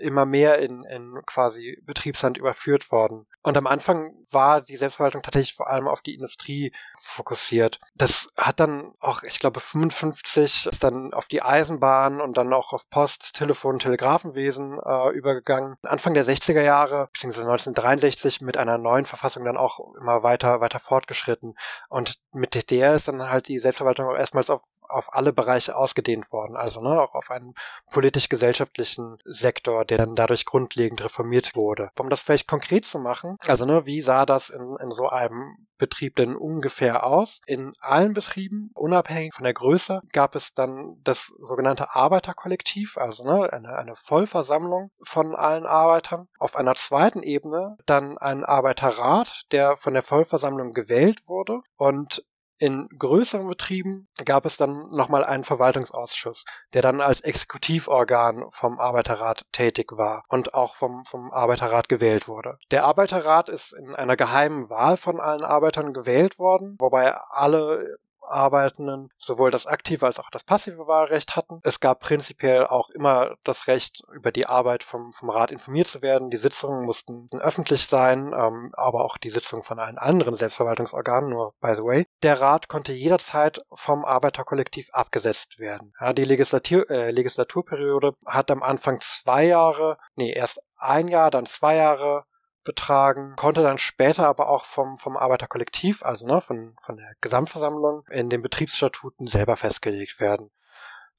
[0.00, 3.26] immer mehr in, in quasi Betriebshand überführt worden.
[3.42, 7.80] Und am Anfang war die Selbstverwaltung tatsächlich vor allem auf die Industrie fokussiert.
[7.94, 12.72] Das hat dann auch, ich glaube, 55 ist dann auf die Eisenbahn und dann auch
[12.72, 15.76] auf Post, Telefon, Telegrafenwesen äh, übergegangen.
[15.82, 20.80] Anfang der 60er Jahre, beziehungsweise 1963 mit einer neuen Verfassung dann auch immer weiter, weiter
[20.80, 21.54] fortgeschritten.
[21.88, 26.32] Und mit der ist dann halt die Selbstverwaltung auch erstmals auf auf alle Bereiche ausgedehnt
[26.32, 27.54] worden, also ne, auch auf einen
[27.92, 31.90] politisch-gesellschaftlichen Sektor, der dann dadurch grundlegend reformiert wurde.
[31.98, 35.66] Um das vielleicht konkret zu machen, also ne, wie sah das in, in so einem
[35.78, 37.40] Betrieb denn ungefähr aus?
[37.46, 43.52] In allen Betrieben, unabhängig von der Größe, gab es dann das sogenannte Arbeiterkollektiv, also ne,
[43.52, 46.28] eine, eine Vollversammlung von allen Arbeitern.
[46.38, 52.22] Auf einer zweiten Ebene dann ein Arbeiterrat, der von der Vollversammlung gewählt wurde und
[52.60, 56.44] in größeren Betrieben gab es dann nochmal einen Verwaltungsausschuss,
[56.74, 62.58] der dann als Exekutivorgan vom Arbeiterrat tätig war und auch vom, vom Arbeiterrat gewählt wurde.
[62.70, 67.98] Der Arbeiterrat ist in einer geheimen Wahl von allen Arbeitern gewählt worden, wobei alle
[68.30, 71.60] Arbeitenden sowohl das aktive als auch das passive Wahlrecht hatten.
[71.62, 76.02] Es gab prinzipiell auch immer das Recht, über die Arbeit vom, vom Rat informiert zu
[76.02, 76.30] werden.
[76.30, 81.54] Die Sitzungen mussten öffentlich sein, ähm, aber auch die Sitzungen von allen anderen Selbstverwaltungsorganen, nur
[81.60, 82.06] by the way.
[82.22, 85.92] Der Rat konnte jederzeit vom Arbeiterkollektiv abgesetzt werden.
[86.00, 91.46] Ja, die Legislatur, äh, Legislaturperiode hat am Anfang zwei Jahre, nee, erst ein Jahr, dann
[91.46, 92.24] zwei Jahre
[92.64, 98.04] betragen, konnte dann später aber auch vom, vom Arbeiterkollektiv, also ne, von, von der Gesamtversammlung
[98.10, 100.50] in den Betriebsstatuten selber festgelegt werden.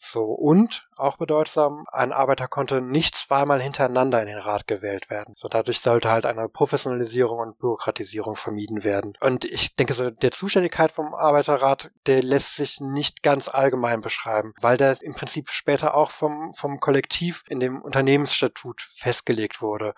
[0.03, 5.35] So, und auch bedeutsam, ein Arbeiter konnte nicht zweimal hintereinander in den Rat gewählt werden.
[5.37, 9.13] So, dadurch sollte halt eine Professionalisierung und Bürokratisierung vermieden werden.
[9.19, 14.55] Und ich denke, so der Zuständigkeit vom Arbeiterrat, der lässt sich nicht ganz allgemein beschreiben,
[14.59, 19.93] weil der im Prinzip später auch vom, vom Kollektiv in dem Unternehmensstatut festgelegt wurde.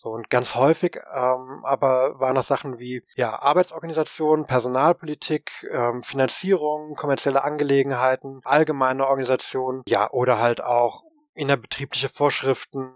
[0.00, 6.94] So, und ganz häufig ähm, aber waren das Sachen wie ja, Arbeitsorganisation, Personalpolitik, ähm, Finanzierung,
[6.94, 11.02] kommerzielle Angelegenheiten, allgemeine Organisation, ja, oder halt auch
[11.34, 12.92] innerbetriebliche Vorschriften,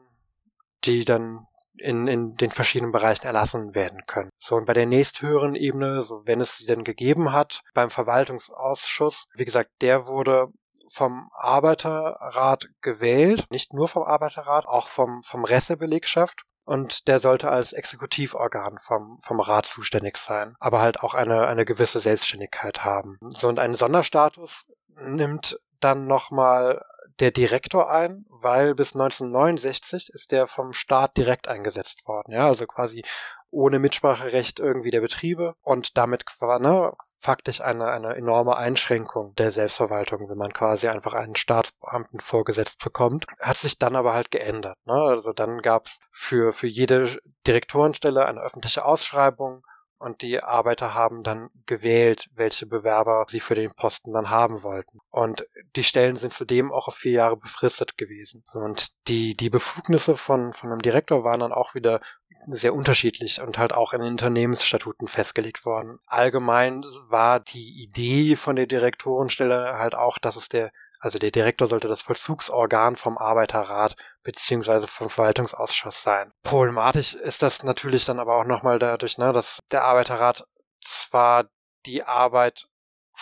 [0.85, 4.31] die dann in, in den verschiedenen Bereichen erlassen werden können.
[4.39, 9.27] So, und bei der nächsthöheren Ebene, so wenn es sie denn gegeben hat, beim Verwaltungsausschuss,
[9.35, 10.53] wie gesagt, der wurde
[10.89, 17.19] vom Arbeiterrat gewählt, nicht nur vom Arbeiterrat, auch vom, vom Rest der Belegschaft und der
[17.19, 22.85] sollte als Exekutivorgan vom, vom Rat zuständig sein, aber halt auch eine, eine gewisse Selbstständigkeit
[22.85, 23.19] haben.
[23.31, 26.85] So und einen Sonderstatus nimmt dann nochmal
[27.19, 32.33] der Direktor ein, weil bis 1969 ist der vom Staat direkt eingesetzt worden.
[32.33, 33.05] Ja, also quasi
[33.53, 40.29] ohne Mitspracherecht irgendwie der Betriebe und damit ne, faktisch eine, eine enorme Einschränkung der Selbstverwaltung,
[40.29, 43.27] wenn man quasi einfach einen Staatsbeamten vorgesetzt bekommt.
[43.39, 44.79] Hat sich dann aber halt geändert.
[44.87, 44.95] Ne?
[44.95, 49.65] Also dann gab es für, für jede Direktorenstelle eine öffentliche Ausschreibung
[50.03, 54.99] und die Arbeiter haben dann gewählt, welche Bewerber sie für den Posten dann haben wollten.
[55.11, 58.43] Und die Stellen sind zudem auch auf vier Jahre befristet gewesen.
[58.53, 62.01] Und die, die Befugnisse von, von einem Direktor waren dann auch wieder
[62.49, 65.99] sehr unterschiedlich und halt auch in den Unternehmensstatuten festgelegt worden.
[66.07, 71.67] Allgemein war die Idee von der Direktorenstelle halt auch, dass es der also der Direktor
[71.67, 76.33] sollte das Vollzugsorgan vom Arbeiterrat beziehungsweise vom Verwaltungsausschuss sein.
[76.45, 80.47] Problematisch ist das natürlich dann aber auch nochmal dadurch, ne, dass der Arbeiterrat
[80.81, 81.47] zwar
[81.87, 82.69] die Arbeit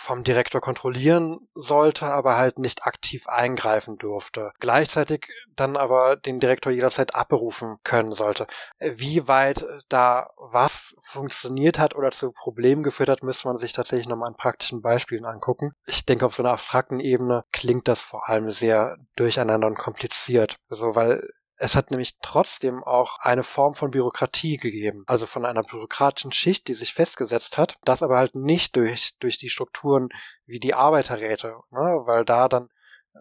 [0.01, 4.51] vom Direktor kontrollieren sollte, aber halt nicht aktiv eingreifen durfte.
[4.59, 8.47] Gleichzeitig dann aber den Direktor jederzeit abberufen können sollte.
[8.79, 14.07] Wie weit da was funktioniert hat oder zu Problemen geführt hat, müsste man sich tatsächlich
[14.07, 15.73] nochmal an praktischen Beispielen angucken.
[15.85, 20.55] Ich denke, auf so einer abstrakten Ebene klingt das vor allem sehr durcheinander und kompliziert.
[20.69, 21.21] So, weil
[21.61, 26.67] es hat nämlich trotzdem auch eine Form von Bürokratie gegeben, also von einer bürokratischen Schicht,
[26.67, 30.09] die sich festgesetzt hat, das aber halt nicht durch, durch die Strukturen
[30.47, 32.69] wie die Arbeiterräte, ne, weil da dann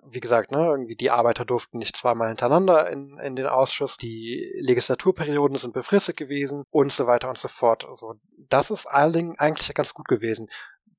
[0.04, 4.48] wie gesagt, ne, irgendwie die Arbeiter durften nicht zweimal hintereinander in, in den Ausschuss, die
[4.60, 7.84] Legislaturperioden sind befristet gewesen und so weiter und so fort.
[7.84, 8.14] Also
[8.48, 10.48] das ist allen eigentlich ganz gut gewesen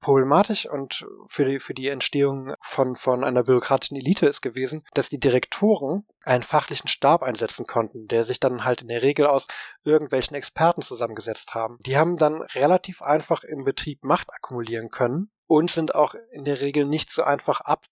[0.02, 5.10] problematisch und für die, für die Entstehung von, von einer bürokratischen Elite ist gewesen, dass
[5.10, 9.48] die Direktoren einen fachlichen Stab einsetzen konnten, der sich dann halt in der Regel aus
[9.84, 11.78] irgendwelchen Experten zusammengesetzt haben.
[11.86, 16.60] Die haben dann relativ einfach im Betrieb Macht akkumulieren können und sind auch in der
[16.60, 17.86] Regel nicht so einfach ab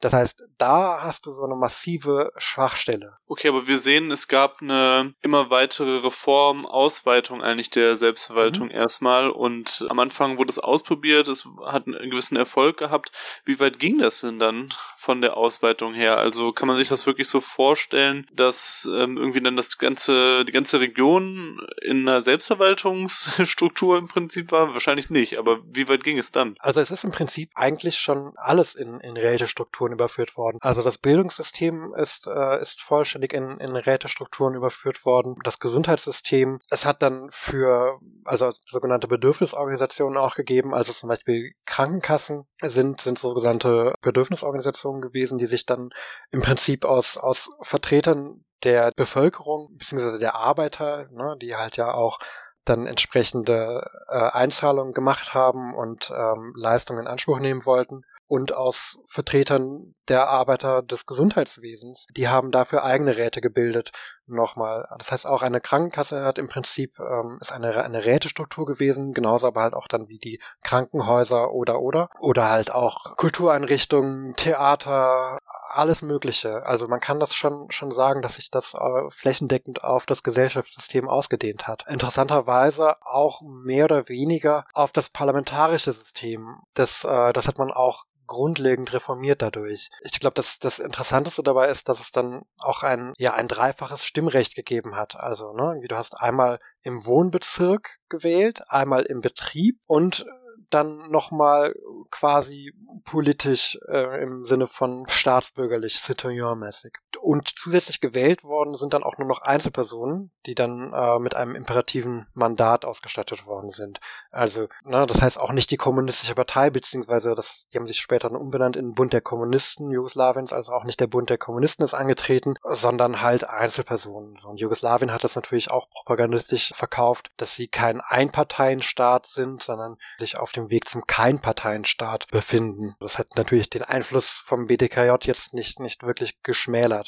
[0.00, 3.16] das heißt, da hast du so eine massive Schwachstelle.
[3.26, 8.74] Okay, aber wir sehen, es gab eine immer weitere Reform, Ausweitung eigentlich der Selbstverwaltung mhm.
[8.74, 13.12] erstmal und am Anfang wurde es ausprobiert, es hat einen gewissen Erfolg gehabt.
[13.44, 16.18] Wie weit ging das denn dann von der Ausweitung her?
[16.18, 20.52] Also kann man sich das wirklich so vorstellen, dass ähm, irgendwie dann das ganze, die
[20.52, 24.72] ganze Region in einer Selbstverwaltungsstruktur im Prinzip war?
[24.72, 26.54] Wahrscheinlich nicht, aber wie weit ging es dann?
[26.60, 30.58] Also es ist im Prinzip eigentlich schon alles in, in Rätestrukturen Rätestrukturen überführt worden.
[30.60, 35.36] Also das Bildungssystem ist, äh, ist vollständig in, in Rätestrukturen überführt worden.
[35.44, 42.46] Das Gesundheitssystem, es hat dann für, also sogenannte Bedürfnisorganisationen auch gegeben, also zum Beispiel Krankenkassen
[42.62, 45.90] sind, sind sogenannte Bedürfnisorganisationen gewesen, die sich dann
[46.30, 52.18] im Prinzip aus, aus Vertretern der Bevölkerung beziehungsweise der Arbeiter, ne, die halt ja auch
[52.64, 59.00] dann entsprechende äh, Einzahlungen gemacht haben und ähm, Leistungen in Anspruch nehmen wollten und aus
[59.06, 62.06] Vertretern der Arbeiter des Gesundheitswesens.
[62.16, 63.92] Die haben dafür eigene Räte gebildet.
[64.26, 64.86] Nochmal.
[64.98, 69.46] Das heißt, auch eine Krankenkasse hat im Prinzip, ähm, ist eine, eine Rätestruktur gewesen, genauso
[69.46, 72.10] aber halt auch dann wie die Krankenhäuser oder oder.
[72.20, 75.38] Oder halt auch Kultureinrichtungen, Theater,
[75.70, 76.66] alles Mögliche.
[76.66, 81.08] Also man kann das schon, schon sagen, dass sich das äh, flächendeckend auf das Gesellschaftssystem
[81.08, 81.84] ausgedehnt hat.
[81.88, 86.58] Interessanterweise auch mehr oder weniger auf das parlamentarische System.
[86.74, 89.90] Das, äh, das hat man auch grundlegend reformiert dadurch.
[90.02, 94.04] Ich glaube, dass das Interessanteste dabei ist, dass es dann auch ein, ja, ein dreifaches
[94.04, 95.16] Stimmrecht gegeben hat.
[95.16, 100.24] Also, ne, du hast einmal im Wohnbezirk gewählt, einmal im Betrieb und
[100.70, 101.74] dann nochmal
[102.10, 102.74] quasi
[103.04, 106.92] politisch äh, im Sinne von staatsbürgerlich, citoyenmäßig.
[107.20, 111.54] Und zusätzlich gewählt worden sind dann auch nur noch Einzelpersonen, die dann äh, mit einem
[111.54, 114.00] imperativen Mandat ausgestattet worden sind.
[114.30, 118.28] Also, ne, das heißt auch nicht die kommunistische Partei, beziehungsweise das, die haben sich später
[118.28, 121.94] dann umbenannt in Bund der Kommunisten Jugoslawiens, also auch nicht der Bund der Kommunisten ist
[121.94, 124.36] angetreten, sondern halt Einzelpersonen.
[124.36, 129.96] So, und Jugoslawien hat das natürlich auch propagandistisch verkauft, dass sie kein Einparteienstaat sind, sondern
[130.18, 132.94] sich auf dem Weg zum Keinparteienstaat befinden.
[133.00, 137.07] Das hat natürlich den Einfluss vom BDKJ jetzt nicht, nicht wirklich geschmälert.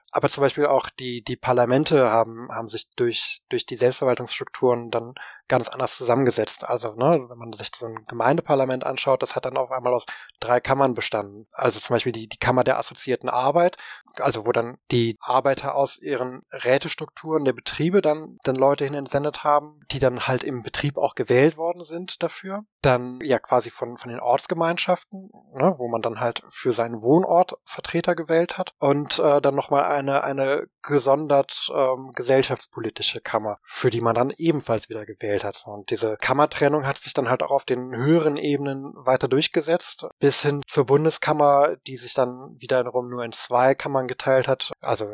[0.11, 5.13] Aber zum Beispiel auch die, die Parlamente haben, haben sich durch, durch die Selbstverwaltungsstrukturen dann
[5.47, 6.67] ganz anders zusammengesetzt.
[6.67, 10.05] Also, ne, wenn man sich so ein Gemeindeparlament anschaut, das hat dann auf einmal aus
[10.39, 11.47] drei Kammern bestanden.
[11.51, 13.77] Also zum Beispiel die, die Kammer der assoziierten Arbeit,
[14.17, 19.43] also wo dann die Arbeiter aus ihren Rätestrukturen der Betriebe dann, dann Leute hin entsendet
[19.43, 22.63] haben, die dann halt im Betrieb auch gewählt worden sind dafür.
[22.81, 27.55] Dann ja quasi von, von den Ortsgemeinschaften, ne, wo man dann halt für seinen Wohnort
[27.65, 28.73] Vertreter gewählt hat.
[28.79, 34.89] Und äh, dann nochmal eine, eine gesondert ähm, gesellschaftspolitische Kammer, für die man dann ebenfalls
[34.89, 35.63] wieder gewählt hat.
[35.65, 40.41] Und diese Kammertrennung hat sich dann halt auch auf den höheren Ebenen weiter durchgesetzt, bis
[40.41, 45.05] hin zur Bundeskammer, die sich dann wiederum nur in zwei Kammern geteilt hat, also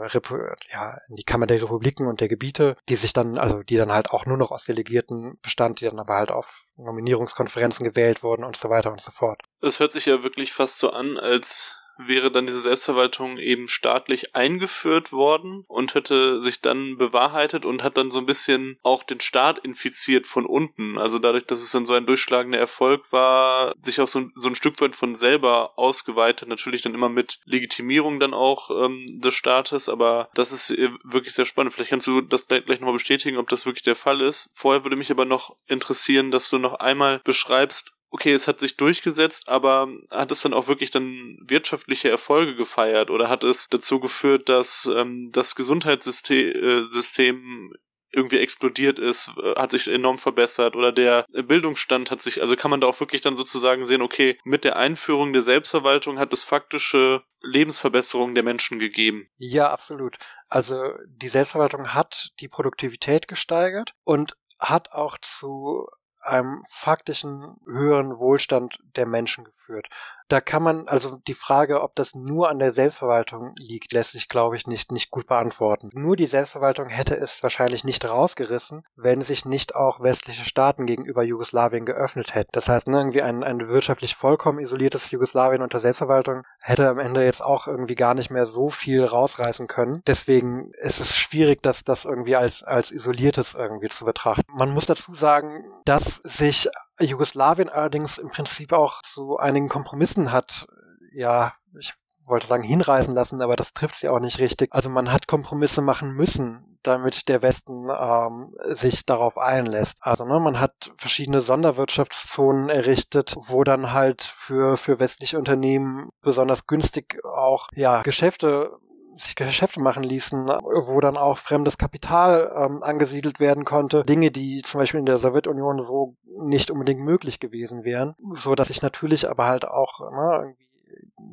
[0.71, 3.91] ja, in die Kammer der Republiken und der Gebiete, die sich dann, also die dann
[3.91, 8.43] halt auch nur noch aus Delegierten bestand, die dann aber halt auf Nominierungskonferenzen gewählt wurden
[8.43, 9.41] und so weiter und so fort.
[9.61, 14.35] Es hört sich ja wirklich fast so an, als wäre dann diese Selbstverwaltung eben staatlich
[14.35, 19.19] eingeführt worden und hätte sich dann bewahrheitet und hat dann so ein bisschen auch den
[19.19, 20.97] Staat infiziert von unten.
[20.97, 24.55] Also dadurch, dass es dann so ein durchschlagender Erfolg war, sich auch so, so ein
[24.55, 29.89] Stück weit von selber ausgeweitet, natürlich dann immer mit Legitimierung dann auch ähm, des Staates,
[29.89, 31.73] aber das ist äh, wirklich sehr spannend.
[31.73, 34.49] Vielleicht kannst du das gleich, gleich nochmal bestätigen, ob das wirklich der Fall ist.
[34.53, 38.77] Vorher würde mich aber noch interessieren, dass du noch einmal beschreibst, okay, es hat sich
[38.77, 43.99] durchgesetzt, aber hat es dann auch wirklich dann wirtschaftliche Erfolge gefeiert oder hat es dazu
[43.99, 47.77] geführt, dass ähm, das Gesundheitssystem äh,
[48.11, 52.71] irgendwie explodiert ist, äh, hat sich enorm verbessert oder der Bildungsstand hat sich, also kann
[52.71, 56.43] man da auch wirklich dann sozusagen sehen, okay, mit der Einführung der Selbstverwaltung hat es
[56.43, 59.29] faktische Lebensverbesserungen der Menschen gegeben.
[59.37, 60.17] Ja, absolut.
[60.49, 65.87] Also die Selbstverwaltung hat die Produktivität gesteigert und hat auch zu
[66.27, 69.87] einem faktischen höheren Wohlstand der Menschen geführt.
[70.29, 74.27] Da kann man, also die Frage, ob das nur an der Selbstverwaltung liegt, lässt sich,
[74.27, 75.89] glaube ich, nicht, nicht gut beantworten.
[75.93, 81.23] Nur die Selbstverwaltung hätte es wahrscheinlich nicht rausgerissen, wenn sich nicht auch westliche Staaten gegenüber
[81.23, 82.49] Jugoslawien geöffnet hätten.
[82.51, 87.23] Das heißt, ne, irgendwie ein, ein wirtschaftlich vollkommen isoliertes Jugoslawien unter Selbstverwaltung hätte am Ende
[87.23, 90.01] jetzt auch irgendwie gar nicht mehr so viel rausreißen können.
[90.07, 94.43] Deswegen ist es schwierig, das, das irgendwie als, als isoliertes irgendwie zu betrachten.
[94.53, 96.69] Man muss dazu sagen, dass sich
[96.99, 100.67] Jugoslawien allerdings im Prinzip auch zu einigen Kompromissen hat,
[101.11, 101.93] ja, ich
[102.27, 104.73] wollte sagen hinreißen lassen, aber das trifft sie auch nicht richtig.
[104.73, 109.97] Also man hat Kompromisse machen müssen, damit der Westen ähm, sich darauf einlässt.
[110.01, 116.67] Also ne, man hat verschiedene Sonderwirtschaftszonen errichtet, wo dann halt für für westliche Unternehmen besonders
[116.67, 118.77] günstig auch ja Geschäfte
[119.17, 124.03] sich Geschäfte machen ließen, wo dann auch fremdes Kapital ähm, angesiedelt werden konnte.
[124.03, 128.15] Dinge, die zum Beispiel in der Sowjetunion so nicht unbedingt möglich gewesen wären.
[128.33, 130.55] So dass sich natürlich aber halt auch ne,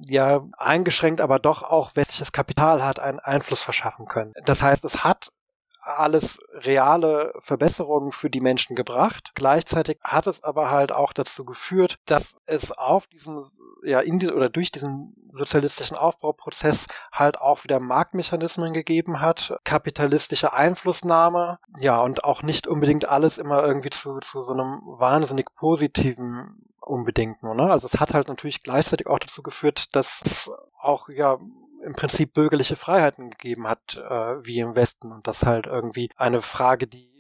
[0.07, 4.32] ja eingeschränkt, aber doch auch westliches Kapital hat einen Einfluss verschaffen können.
[4.45, 5.30] Das heißt, es hat
[5.85, 9.32] alles reale Verbesserungen für die Menschen gebracht.
[9.35, 13.43] Gleichzeitig hat es aber halt auch dazu geführt, dass es auf diesem,
[13.82, 20.53] ja, in die, oder durch diesen sozialistischen Aufbauprozess halt auch wieder Marktmechanismen gegeben hat, kapitalistische
[20.53, 26.64] Einflussnahme, ja, und auch nicht unbedingt alles immer irgendwie zu, zu so einem wahnsinnig positiven
[26.80, 27.70] unbedingt nur, ne?
[27.70, 31.39] Also es hat halt natürlich gleichzeitig auch dazu geführt, dass es auch ja
[31.85, 35.12] im Prinzip bürgerliche Freiheiten gegeben hat, äh, wie im Westen.
[35.12, 37.12] Und das halt irgendwie eine Frage, die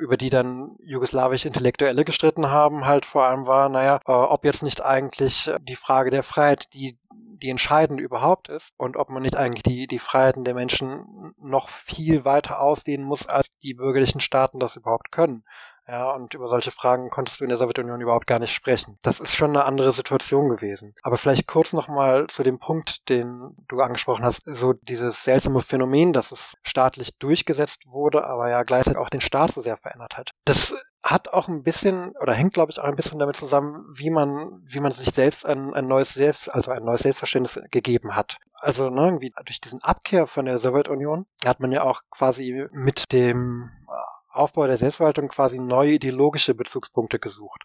[0.00, 4.62] über die dann jugoslawische Intellektuelle gestritten haben, halt vor allem war, naja, äh, ob jetzt
[4.62, 6.98] nicht eigentlich die Frage der Freiheit die
[7.42, 11.68] die entscheidende überhaupt ist und ob man nicht eigentlich die, die Freiheiten der Menschen noch
[11.68, 15.44] viel weiter ausdehnen muss, als die bürgerlichen Staaten das überhaupt können.
[15.90, 18.96] Ja, und über solche Fragen konntest du in der Sowjetunion überhaupt gar nicht sprechen.
[19.02, 20.94] Das ist schon eine andere Situation gewesen.
[21.02, 26.12] Aber vielleicht kurz nochmal zu dem Punkt, den du angesprochen hast, so dieses seltsame Phänomen,
[26.12, 30.30] dass es staatlich durchgesetzt wurde, aber ja gleichzeitig auch den Staat so sehr verändert hat.
[30.44, 34.10] Das hat auch ein bisschen oder hängt glaube ich auch ein bisschen damit zusammen, wie
[34.10, 38.36] man wie man sich selbst ein, ein neues Selbst also ein neues Selbstverständnis gegeben hat.
[38.52, 43.12] Also ne, irgendwie durch diesen Abkehr von der Sowjetunion hat man ja auch quasi mit
[43.12, 43.70] dem
[44.32, 47.64] Aufbau der Selbstverwaltung quasi neue ideologische Bezugspunkte gesucht.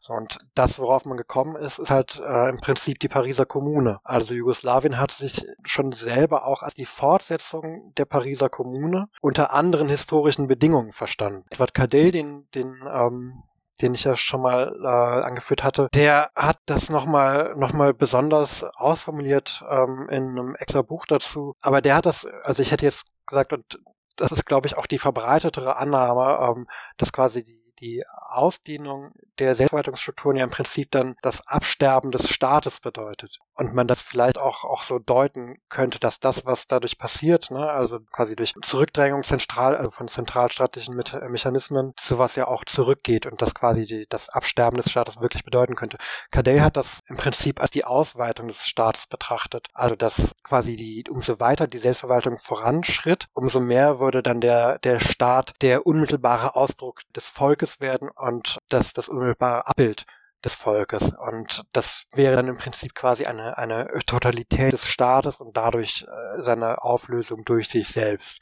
[0.00, 4.00] So, und das, worauf man gekommen ist, ist halt äh, im Prinzip die Pariser Kommune.
[4.04, 9.88] Also Jugoslawien hat sich schon selber auch als die Fortsetzung der Pariser Kommune unter anderen
[9.88, 11.44] historischen Bedingungen verstanden.
[11.50, 13.42] Edward Cadell, den, den ähm,
[13.82, 18.62] den ich ja schon mal äh, angeführt hatte, der hat das nochmal noch mal besonders
[18.62, 21.56] ausformuliert ähm, in einem extra Buch dazu.
[21.60, 23.80] Aber der hat das, also ich hätte jetzt gesagt, und
[24.16, 29.54] das ist, glaube ich, auch die verbreitetere Annahme, ähm, dass quasi die die Ausdehnung der
[29.54, 33.40] Selbstverwaltungsstrukturen ja im Prinzip dann das Absterben des Staates bedeutet.
[33.54, 37.70] Und man das vielleicht auch, auch so deuten könnte, dass das, was dadurch passiert, ne,
[37.70, 43.40] also quasi durch Zurückdrängung zentral, also von zentralstaatlichen Me Mechanismen, sowas ja auch zurückgeht und
[43.42, 45.98] das quasi die, das Absterben des Staates wirklich bedeuten könnte.
[46.30, 49.68] Cadell hat das im Prinzip als die Ausweitung des Staates betrachtet.
[49.72, 55.00] Also dass quasi die, umso weiter die Selbstverwaltung voranschritt, umso mehr würde dann der, der
[55.00, 60.06] Staat der unmittelbare Ausdruck des Volkes werden und das, das unmittelbare Abbild
[60.44, 61.12] des Volkes.
[61.12, 66.42] Und das wäre dann im Prinzip quasi eine, eine Totalität des Staates und dadurch äh,
[66.42, 68.40] seine Auflösung durch sich selbst.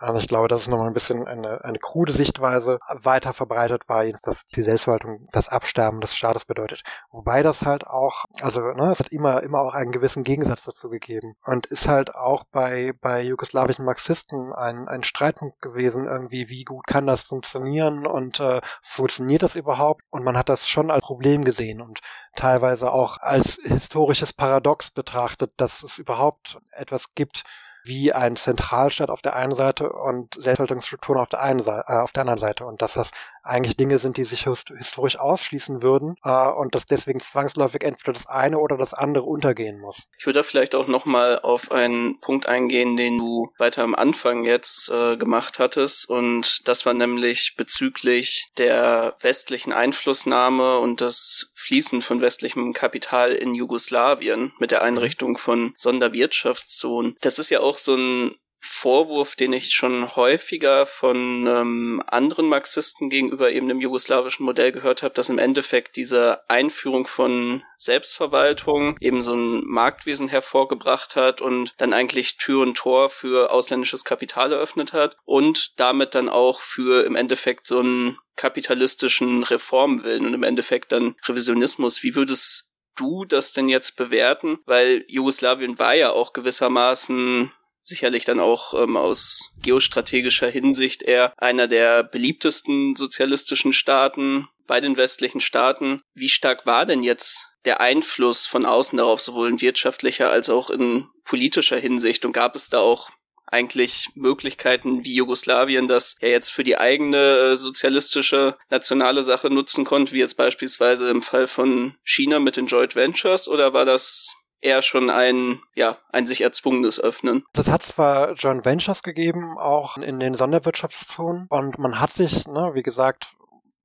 [0.00, 2.78] Also ich glaube, das ist nochmal ein bisschen eine, eine krude Sichtweise.
[2.88, 6.82] Weiter verbreitet war dass die Selbstverwaltung das Absterben des Staates bedeutet.
[7.10, 10.88] Wobei das halt auch, also ne, es hat immer, immer auch einen gewissen Gegensatz dazu
[10.88, 11.34] gegeben.
[11.44, 16.86] Und ist halt auch bei, bei jugoslawischen Marxisten ein, ein Streitpunkt gewesen, irgendwie, wie gut
[16.86, 20.02] kann das funktionieren und äh, funktioniert das überhaupt?
[20.08, 22.00] Und man hat das schon als Problem gesehen und
[22.34, 27.44] teilweise auch als historisches Paradox betrachtet, dass es überhaupt etwas gibt,
[27.84, 32.12] wie ein Zentralstaat auf der einen Seite und Selbstverwaltungsstrukturen auf der einen Seite, äh, auf
[32.12, 33.10] der anderen Seite und dass das
[33.42, 38.26] eigentlich Dinge sind, die sich historisch ausschließen würden äh, und dass deswegen zwangsläufig entweder das
[38.26, 40.08] eine oder das andere untergehen muss.
[40.18, 44.44] Ich würde da vielleicht auch nochmal auf einen Punkt eingehen, den du weiter am Anfang
[44.44, 52.02] jetzt äh, gemacht hattest und das war nämlich bezüglich der westlichen Einflussnahme und das Fließen
[52.02, 57.16] von westlichem Kapital in Jugoslawien mit der Einrichtung von Sonderwirtschaftszonen.
[57.20, 63.08] Das ist ja auch so ein Vorwurf, den ich schon häufiger von ähm, anderen Marxisten
[63.08, 69.22] gegenüber eben dem jugoslawischen Modell gehört habe, dass im Endeffekt diese Einführung von Selbstverwaltung eben
[69.22, 74.92] so ein Marktwesen hervorgebracht hat und dann eigentlich Tür und Tor für ausländisches Kapital eröffnet
[74.92, 80.92] hat und damit dann auch für im Endeffekt so einen kapitalistischen Reformwillen und im Endeffekt
[80.92, 82.02] dann Revisionismus.
[82.02, 84.58] Wie würdest du das denn jetzt bewerten?
[84.66, 87.52] Weil Jugoslawien war ja auch gewissermaßen
[87.82, 94.96] sicherlich dann auch ähm, aus geostrategischer Hinsicht eher einer der beliebtesten sozialistischen Staaten bei den
[94.96, 96.02] westlichen Staaten.
[96.14, 100.70] Wie stark war denn jetzt der Einfluss von außen darauf, sowohl in wirtschaftlicher als auch
[100.70, 102.24] in politischer Hinsicht?
[102.24, 103.10] Und gab es da auch
[103.50, 109.84] eigentlich Möglichkeiten wie Jugoslawien das ja jetzt für die eigene äh, sozialistische nationale Sache nutzen
[109.84, 114.34] konnte, wie jetzt beispielsweise im Fall von China mit den Joint Ventures, oder war das
[114.60, 117.44] eher schon ein, ja, ein sich erzwungenes Öffnen.
[117.52, 122.70] Das hat zwar Joint Ventures gegeben, auch in den Sonderwirtschaftszonen, und man hat sich, ne,
[122.74, 123.34] wie gesagt,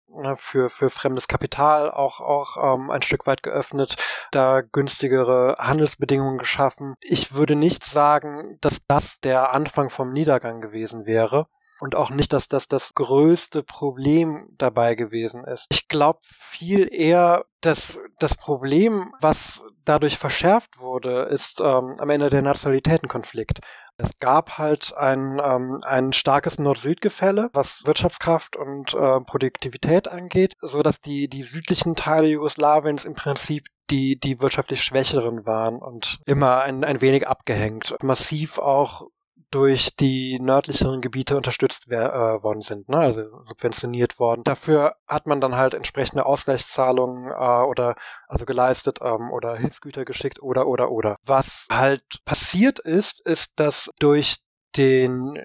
[0.08, 3.96] ne, für, für fremdes Kapital auch, auch ähm, ein Stück weit geöffnet,
[4.32, 6.96] da günstigere Handelsbedingungen geschaffen.
[7.02, 11.48] Ich würde nicht sagen, dass das der Anfang vom Niedergang gewesen wäre
[11.80, 15.68] und auch nicht, dass das das größte Problem dabei gewesen ist.
[15.72, 22.30] Ich glaube viel eher, dass das Problem, was dadurch verschärft wurde, ist ähm, am Ende
[22.30, 23.60] der Nationalitätenkonflikt.
[23.98, 30.84] Es gab halt ein, ähm, ein starkes Nord-Süd-Gefälle, was Wirtschaftskraft und äh, Produktivität angeht, so
[30.84, 36.62] dass die, die südlichen Teile Jugoslawiens im Prinzip die, die wirtschaftlich Schwächeren waren und immer
[36.62, 37.96] ein, ein wenig abgehängt.
[38.02, 39.08] Massiv auch
[39.52, 42.98] durch die nördlicheren Gebiete unterstützt wer, äh, worden sind, ne?
[42.98, 44.44] also subventioniert worden.
[44.44, 47.96] Dafür hat man dann halt entsprechende Ausgleichszahlungen äh, oder
[48.28, 51.18] also geleistet ähm, oder Hilfsgüter geschickt oder oder oder.
[51.24, 54.38] Was halt passiert ist, ist, dass durch
[54.76, 55.38] den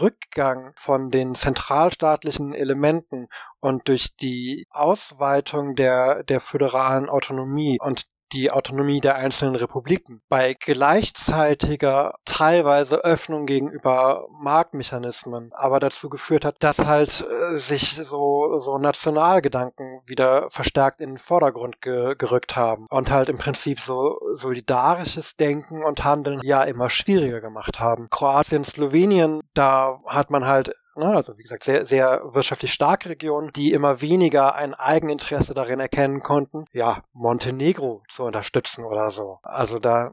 [0.00, 3.28] Rückgang von den zentralstaatlichen Elementen
[3.60, 10.22] und durch die Ausweitung der, der föderalen Autonomie und die Autonomie der einzelnen Republiken.
[10.28, 18.58] Bei gleichzeitiger teilweise Öffnung gegenüber Marktmechanismen, aber dazu geführt hat, dass halt äh, sich so,
[18.58, 24.18] so Nationalgedanken wieder verstärkt in den Vordergrund ge gerückt haben und halt im Prinzip so
[24.34, 28.08] solidarisches Denken und Handeln ja immer schwieriger gemacht haben.
[28.10, 30.72] Kroatien, Slowenien, da hat man halt?
[30.96, 36.20] Also wie gesagt, sehr, sehr wirtschaftlich starke Regionen, die immer weniger ein Eigeninteresse darin erkennen
[36.20, 39.38] konnten, ja, Montenegro zu unterstützen oder so.
[39.42, 40.12] Also da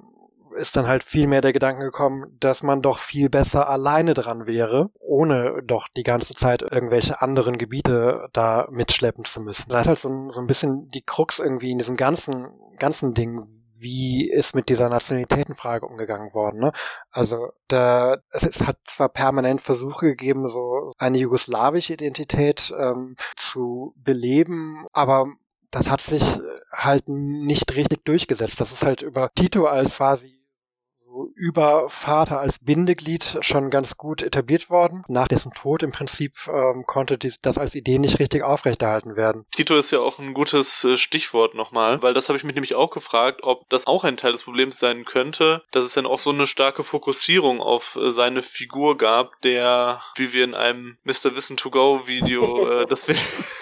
[0.55, 4.47] ist dann halt viel mehr der Gedanke gekommen, dass man doch viel besser alleine dran
[4.47, 9.69] wäre, ohne doch die ganze Zeit irgendwelche anderen Gebiete da mitschleppen zu müssen.
[9.69, 13.13] Da ist halt so ein, so ein bisschen die Krux irgendwie in diesem ganzen, ganzen
[13.13, 13.43] Ding,
[13.79, 16.59] wie ist mit dieser Nationalitätenfrage umgegangen worden.
[16.59, 16.71] Ne?
[17.11, 24.85] Also da, es hat zwar permanent Versuche gegeben, so eine jugoslawische Identität ähm, zu beleben,
[24.91, 25.27] aber
[25.71, 26.39] das hat sich
[26.71, 28.59] halt nicht richtig durchgesetzt.
[28.59, 30.38] Das ist halt über Tito als quasi
[31.35, 35.03] über Vater als Bindeglied schon ganz gut etabliert worden.
[35.07, 39.45] Nach dessen Tod im Prinzip ähm, konnte dies, das als Idee nicht richtig aufrechterhalten werden.
[39.51, 42.75] Tito ist ja auch ein gutes äh, Stichwort nochmal, weil das habe ich mich nämlich
[42.75, 46.19] auch gefragt, ob das auch ein Teil des Problems sein könnte, dass es dann auch
[46.19, 51.35] so eine starke Fokussierung auf äh, seine Figur gab, der, wie wir in einem Mr.
[51.35, 53.15] Wissen to Go Video, äh, das wir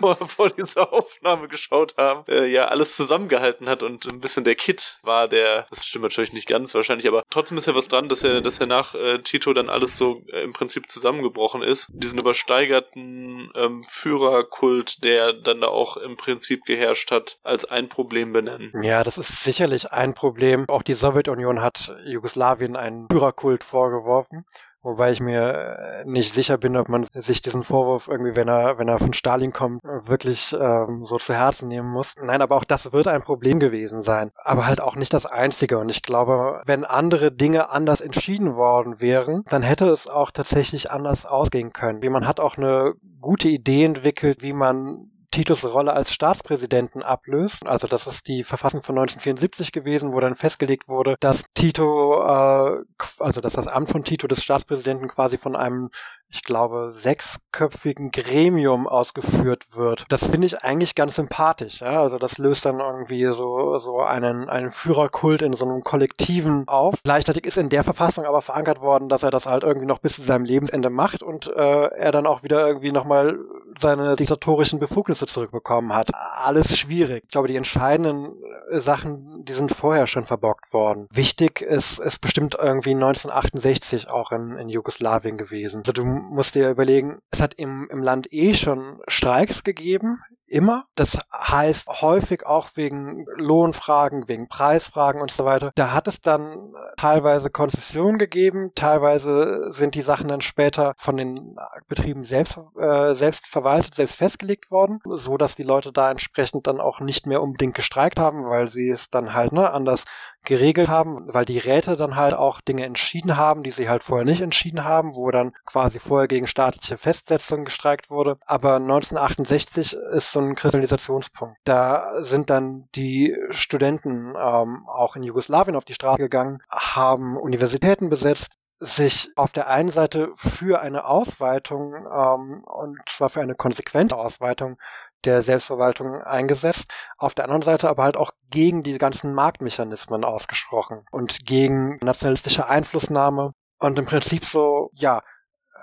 [0.00, 4.54] vor, vor dieser Aufnahme geschaut haben, äh, ja alles zusammengehalten hat und ein bisschen der
[4.54, 8.08] Kit war, der, das stimmt natürlich nicht ganz wahrscheinlich, aber trotzdem ist ja was dran,
[8.08, 11.88] dass er, dass er nach äh, Tito dann alles so äh, im Prinzip zusammengebrochen ist.
[11.92, 18.32] Diesen übersteigerten ähm, Führerkult, der dann da auch im Prinzip geherrscht hat, als ein Problem
[18.32, 18.72] benennen.
[18.82, 20.64] Ja, das ist sicherlich ein Problem.
[20.68, 24.44] Auch die Sowjetunion hat Jugoslawien einen Führerkult vorgeworfen.
[24.86, 28.78] Wobei ich mir äh, nicht sicher bin, ob man sich diesen Vorwurf irgendwie, wenn er,
[28.78, 32.14] wenn er von Stalin kommt, wirklich ähm, so zu Herzen nehmen muss.
[32.22, 34.30] Nein, aber auch das wird ein Problem gewesen sein.
[34.44, 35.78] Aber halt auch nicht das einzige.
[35.78, 40.88] Und ich glaube, wenn andere Dinge anders entschieden worden wären, dann hätte es auch tatsächlich
[40.92, 42.00] anders ausgehen können.
[42.02, 47.66] Wie man hat auch eine gute Idee entwickelt, wie man Titus Rolle als Staatspräsidenten ablöst.
[47.66, 52.84] Also das ist die Verfassung von 1974 gewesen, wo dann festgelegt wurde, dass Tito, äh,
[53.18, 55.90] also dass das Amt von Tito des Staatspräsidenten quasi von einem
[56.28, 60.04] ich glaube, sechsköpfigen Gremium ausgeführt wird.
[60.08, 61.80] Das finde ich eigentlich ganz sympathisch.
[61.80, 62.02] Ja?
[62.02, 66.96] Also das löst dann irgendwie so, so einen, einen Führerkult in so einem Kollektiven auf.
[67.04, 70.16] Gleichzeitig ist in der Verfassung aber verankert worden, dass er das halt irgendwie noch bis
[70.16, 73.38] zu seinem Lebensende macht und äh, er dann auch wieder irgendwie nochmal
[73.78, 76.10] seine diktatorischen Befugnisse zurückbekommen hat.
[76.14, 77.24] Alles schwierig.
[77.24, 78.32] Ich glaube, die entscheidenden
[78.70, 81.06] Sachen, die sind vorher schon verbockt worden.
[81.10, 85.78] Wichtig ist, ist bestimmt irgendwie 1968 auch in, in Jugoslawien gewesen.
[85.78, 90.18] Also du musst dir überlegen, es hat im, im Land eh schon Streiks gegeben
[90.48, 90.84] immer.
[90.94, 95.72] Das heißt häufig auch wegen Lohnfragen, wegen Preisfragen und so weiter.
[95.74, 101.56] Da hat es dann teilweise Konzessionen gegeben, teilweise sind die Sachen dann später von den
[101.88, 106.80] Betrieben selbst, äh, selbst verwaltet, selbst festgelegt worden, so dass die Leute da entsprechend dann
[106.80, 110.04] auch nicht mehr unbedingt gestreikt haben, weil sie es dann halt ne, anders
[110.46, 114.24] geregelt haben, weil die Räte dann halt auch Dinge entschieden haben, die sie halt vorher
[114.24, 118.38] nicht entschieden haben, wo dann quasi vorher gegen staatliche Festsetzungen gestreikt wurde.
[118.46, 121.56] Aber 1968 ist so ein Kristallisationspunkt.
[121.64, 128.10] Da sind dann die Studenten ähm, auch in Jugoslawien auf die Straße gegangen, haben Universitäten
[128.10, 134.16] besetzt, sich auf der einen Seite für eine Ausweitung ähm, und zwar für eine konsequente
[134.16, 134.76] Ausweitung
[135.24, 141.06] der Selbstverwaltung eingesetzt, auf der anderen Seite aber halt auch gegen die ganzen Marktmechanismen ausgesprochen
[141.10, 145.22] und gegen nationalistische Einflussnahme und im Prinzip so, ja,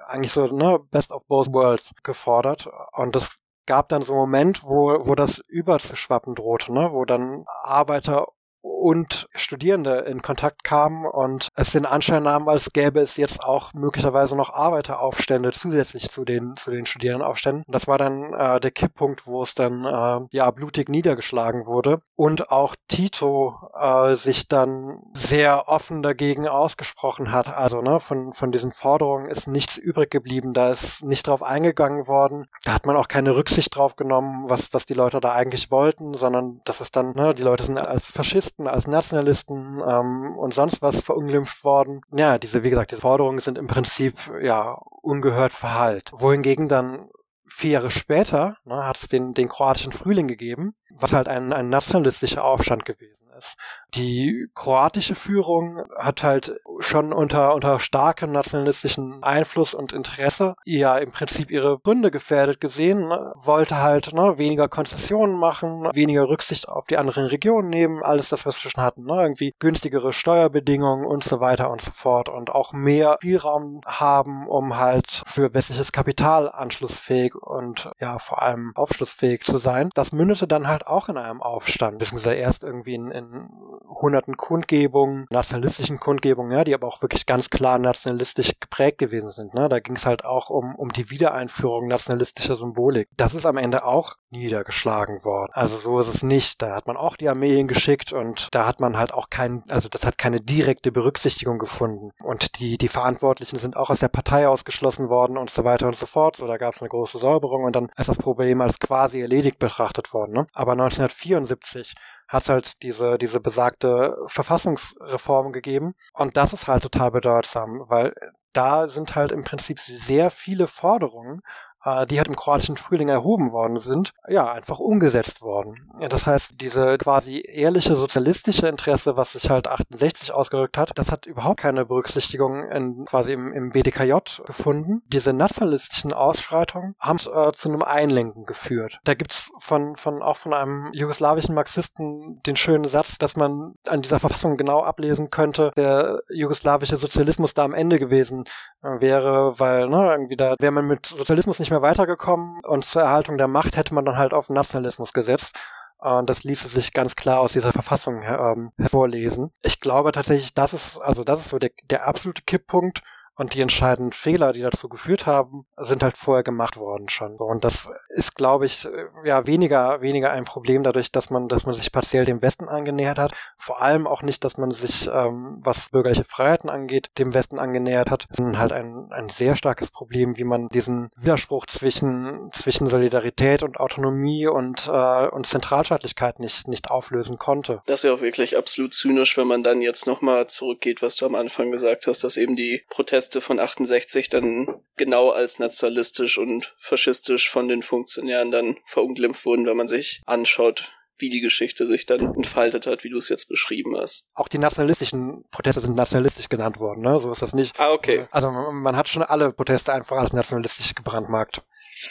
[0.07, 2.69] eigentlich so, ne, Best of Both Worlds gefordert.
[2.91, 7.45] Und das gab dann so einen Moment, wo, wo das überzuschwappen drohte, ne, wo dann
[7.63, 8.27] Arbeiter
[8.63, 13.73] und Studierende in Kontakt kamen und es den Anschein nahm, als gäbe es jetzt auch
[13.73, 17.65] möglicherweise noch Arbeiteraufstände zusätzlich zu den zu den Studierendenaufständen.
[17.67, 22.51] Das war dann äh, der Kipppunkt, wo es dann äh, ja blutig niedergeschlagen wurde und
[22.51, 27.49] auch Tito äh, sich dann sehr offen dagegen ausgesprochen hat.
[27.49, 32.07] Also ne, von von diesen Forderungen ist nichts übrig geblieben, da ist nicht drauf eingegangen
[32.07, 32.47] worden.
[32.63, 36.13] Da hat man auch keine Rücksicht drauf genommen, was was die Leute da eigentlich wollten,
[36.13, 40.53] sondern das ist dann ne, die Leute sind als Faschisten Faschisten, als Nationalisten ähm, und
[40.53, 42.01] sonst was verunglimpft worden.
[42.15, 46.11] Ja, diese, wie gesagt, diese Forderungen sind im Prinzip ja ungehört verhallt.
[46.13, 47.09] Wohingegen dann
[47.47, 51.69] vier Jahre später ne, hat es den, den kroatischen Frühling gegeben, was halt ein, ein
[51.69, 53.57] nationalistischer Aufstand gewesen ist.
[53.95, 61.11] Die kroatische Führung hat halt schon unter, unter starkem nationalistischen Einfluss und Interesse ja im
[61.11, 63.33] Prinzip ihre Gründe gefährdet gesehen, ne?
[63.35, 68.47] wollte halt ne, weniger Konzessionen machen, weniger Rücksicht auf die anderen Regionen nehmen, alles das,
[68.47, 69.21] was wir schon hatten, ne?
[69.21, 74.77] irgendwie günstigere Steuerbedingungen und so weiter und so fort und auch mehr Spielraum haben, um
[74.77, 79.89] halt für westliches Kapital anschlussfähig und ja vor allem aufschlussfähig zu sein.
[79.93, 83.49] Das mündete dann halt auch in einem Aufstand, beziehungsweise erst irgendwie in, in
[83.87, 89.53] hunderten Kundgebungen, nationalistischen Kundgebungen, ja, die aber auch wirklich ganz klar nationalistisch geprägt gewesen sind.
[89.53, 89.69] Ne?
[89.69, 93.07] Da ging es halt auch um, um die Wiedereinführung nationalistischer Symbolik.
[93.15, 95.51] Das ist am Ende auch niedergeschlagen worden.
[95.53, 96.61] Also so ist es nicht.
[96.61, 99.89] Da hat man auch die Armee hingeschickt und da hat man halt auch kein, also
[99.89, 102.11] das hat keine direkte Berücksichtigung gefunden.
[102.23, 105.95] Und die, die Verantwortlichen sind auch aus der Partei ausgeschlossen worden und so weiter und
[105.95, 106.35] so fort.
[106.35, 109.59] So, da gab es eine große Säuberung und dann ist das Problem als quasi erledigt
[109.59, 110.33] betrachtet worden.
[110.33, 110.47] Ne?
[110.53, 111.95] Aber 1974
[112.33, 115.93] hat halt diese, diese besagte Verfassungsreform gegeben.
[116.13, 118.13] Und das ist halt total bedeutsam, weil
[118.53, 121.41] da sind halt im Prinzip sehr viele Forderungen
[121.83, 125.75] die halt im kroatischen Frühling erhoben worden sind, ja, einfach umgesetzt worden.
[126.09, 131.25] Das heißt, diese quasi ehrliche sozialistische Interesse, was sich halt 68 ausgerückt hat, das hat
[131.25, 134.13] überhaupt keine Berücksichtigung in, quasi im, im BDKJ
[134.45, 135.01] gefunden.
[135.07, 138.99] Diese nationalistischen Ausschreitungen haben äh, zu einem Einlenken geführt.
[139.03, 144.01] Da gibt's von, von, auch von einem jugoslawischen Marxisten den schönen Satz, dass man an
[144.01, 148.45] dieser Verfassung genau ablesen könnte, der jugoslawische Sozialismus da am Ende gewesen
[148.81, 153.01] äh, wäre, weil, ne, irgendwie da wäre man mit Sozialismus nicht mehr weitergekommen und zur
[153.01, 155.55] Erhaltung der Macht hätte man dann halt auf Nationalismus gesetzt.
[155.97, 159.51] Und das ließe sich ganz klar aus dieser Verfassung ähm, hervorlesen.
[159.61, 163.03] Ich glaube tatsächlich, das ist, also das ist so der, der absolute Kipppunkt,
[163.35, 167.35] und die entscheidenden Fehler, die dazu geführt haben, sind halt vorher gemacht worden schon.
[167.37, 171.65] Und das ist, glaube ich, äh, ja weniger, weniger ein Problem dadurch, dass man, dass
[171.65, 173.33] man sich partiell dem Westen angenähert hat.
[173.57, 178.11] Vor allem auch nicht, dass man sich, ähm, was bürgerliche Freiheiten angeht, dem Westen angenähert
[178.11, 183.63] hat, sondern halt ein, ein sehr starkes Problem, wie man diesen Widerspruch zwischen, zwischen Solidarität
[183.63, 187.81] und Autonomie und, äh, und Zentralstaatlichkeit nicht, nicht auflösen konnte.
[187.87, 191.25] Das ist ja auch wirklich absolut zynisch, wenn man dann jetzt nochmal zurückgeht, was du
[191.25, 196.37] am Anfang gesagt hast, dass eben die Proteste Proteste von 68 dann genau als nationalistisch
[196.37, 201.87] und faschistisch von den Funktionären dann verunglimpft wurden, wenn man sich anschaut, wie die Geschichte
[201.87, 204.29] sich dann entfaltet hat, wie du es jetzt beschrieben hast.
[204.33, 207.17] Auch die nationalistischen Proteste sind nationalistisch genannt worden, ne?
[207.21, 207.79] So ist das nicht.
[207.79, 208.27] Ah, okay.
[208.31, 211.63] Also man hat schon alle Proteste einfach als nationalistisch gebrandmarkt.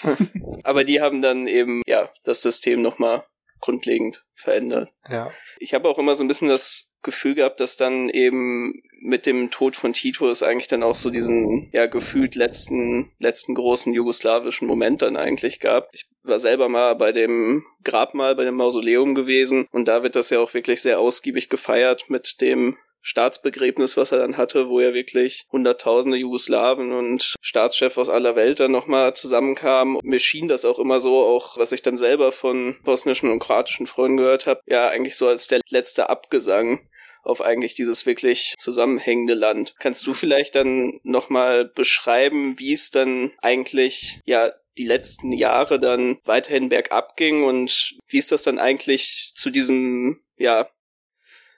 [0.65, 3.25] Aber die haben dann eben, ja, das System nochmal
[3.61, 4.95] grundlegend verändert.
[5.09, 5.31] Ja.
[5.59, 9.51] Ich habe auch immer so ein bisschen das Gefühl gehabt, dass dann eben mit dem
[9.51, 14.69] Tod von Tito es eigentlich dann auch so diesen ja gefühlt letzten letzten großen jugoslawischen
[14.69, 15.89] Moment dann eigentlich gab.
[15.93, 20.31] Ich war selber mal bei dem Grabmal bei dem Mausoleum gewesen und da wird das
[20.31, 24.95] ja auch wirklich sehr ausgiebig gefeiert mit dem Staatsbegräbnis, was er dann hatte, wo ja
[24.95, 29.99] wirklich hunderttausende Jugoslawen und Staatschefs aus aller Welt dann nochmal zusammenkamen.
[30.05, 33.89] Mir schien das auch immer so, auch was ich dann selber von bosnischen und kroatischen
[33.89, 36.89] Freunden gehört habe, ja eigentlich so als der letzte Abgesang
[37.23, 39.75] auf eigentlich dieses wirklich zusammenhängende Land.
[39.79, 46.19] Kannst du vielleicht dann nochmal beschreiben, wie es dann eigentlich, ja, die letzten Jahre dann
[46.25, 50.71] weiterhin bergab ging und wie ist das dann eigentlich zu diesem, ja,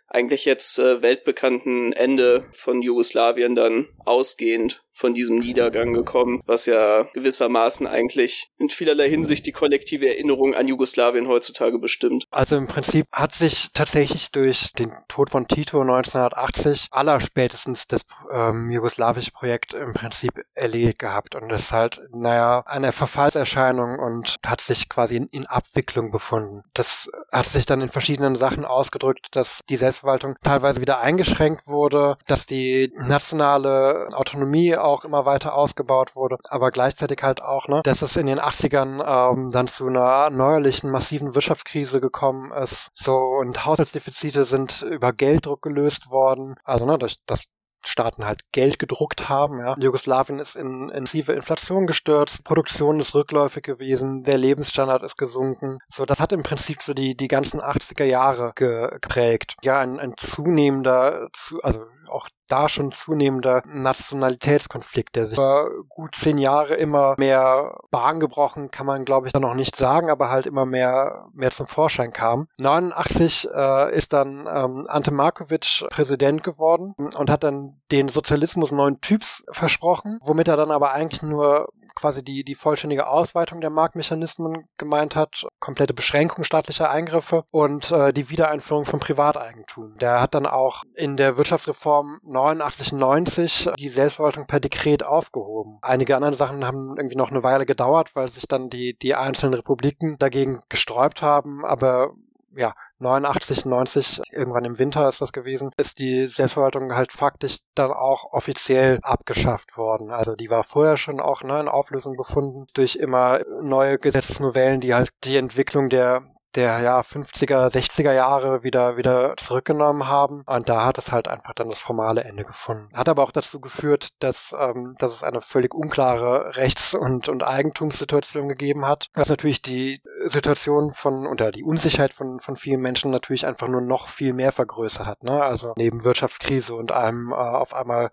[0.08, 7.02] eigentlich jetzt äh, weltbekannten Ende von Jugoslawien dann ausgehend von diesem Niedergang gekommen, was ja
[7.12, 12.24] gewissermaßen eigentlich in vielerlei Hinsicht die kollektive Erinnerung an Jugoslawien heutzutage bestimmt.
[12.30, 18.70] Also im Prinzip hat sich tatsächlich durch den Tod von Tito 1980 allerspätestens das ähm,
[18.70, 24.88] jugoslawische Projekt im Prinzip erledigt gehabt und ist halt, naja, eine Verfallserscheinung und hat sich
[24.88, 26.62] quasi in, in Abwicklung befunden.
[26.72, 32.16] Das hat sich dann in verschiedenen Sachen ausgedrückt, dass die Selbstverwaltung teilweise wieder eingeschränkt wurde,
[32.26, 38.02] dass die nationale Autonomie auch immer weiter ausgebaut wurde, aber gleichzeitig halt auch, ne, dass
[38.02, 42.90] es in den 80ern ähm, dann zu einer neuerlichen massiven Wirtschaftskrise gekommen ist.
[42.94, 46.56] So und Haushaltsdefizite sind über Gelddruck gelöst worden.
[46.64, 47.44] Also ne, durch das
[47.86, 49.60] Staaten halt Geld gedruckt haben.
[49.60, 49.76] Ja.
[49.78, 55.78] Jugoslawien ist in intensive Inflation gestürzt, Produktion ist rückläufig gewesen, der Lebensstandard ist gesunken.
[55.88, 59.56] So, das hat im Prinzip so die, die ganzen 80er Jahre geprägt.
[59.62, 66.14] Ja, ein, ein zunehmender, zu, also auch da schon zunehmender Nationalitätskonflikt, der sich über gut
[66.14, 70.30] zehn Jahre immer mehr Bahn gebrochen, kann man glaube ich da noch nicht sagen, aber
[70.30, 72.48] halt immer mehr, mehr zum Vorschein kam.
[72.60, 79.00] 89 äh, ist dann ähm, Ante Markovic Präsident geworden und hat dann den Sozialismus neuen
[79.00, 84.68] Typs versprochen, womit er dann aber eigentlich nur quasi die, die vollständige Ausweitung der Marktmechanismen
[84.78, 89.96] gemeint hat, komplette Beschränkung staatlicher Eingriffe und äh, die Wiedereinführung von Privateigentum.
[89.98, 95.78] Der hat dann auch in der Wirtschaftsreform 89, 90 die Selbstverwaltung per Dekret aufgehoben.
[95.82, 99.54] Einige andere Sachen haben irgendwie noch eine Weile gedauert, weil sich dann die, die einzelnen
[99.54, 102.12] Republiken dagegen gesträubt haben, aber
[102.56, 102.74] ja,
[103.04, 108.32] 89, 90, irgendwann im Winter ist das gewesen, ist die Selbstverwaltung halt faktisch dann auch
[108.32, 110.10] offiziell abgeschafft worden.
[110.10, 114.94] Also die war vorher schon auch ne, in Auflösung befunden durch immer neue Gesetzesnovellen, die
[114.94, 120.42] halt die Entwicklung der der ja 50er, 60er Jahre wieder wieder zurückgenommen haben.
[120.46, 122.90] Und da hat es halt einfach dann das formale Ende gefunden.
[122.94, 127.42] Hat aber auch dazu geführt, dass, ähm, dass es eine völlig unklare Rechts- und, und
[127.42, 133.10] Eigentumssituation gegeben hat, was natürlich die Situation von oder die Unsicherheit von, von vielen Menschen
[133.10, 135.22] natürlich einfach nur noch viel mehr vergrößert hat.
[135.22, 135.42] Ne?
[135.42, 138.10] Also neben Wirtschaftskrise und einem äh, auf einmal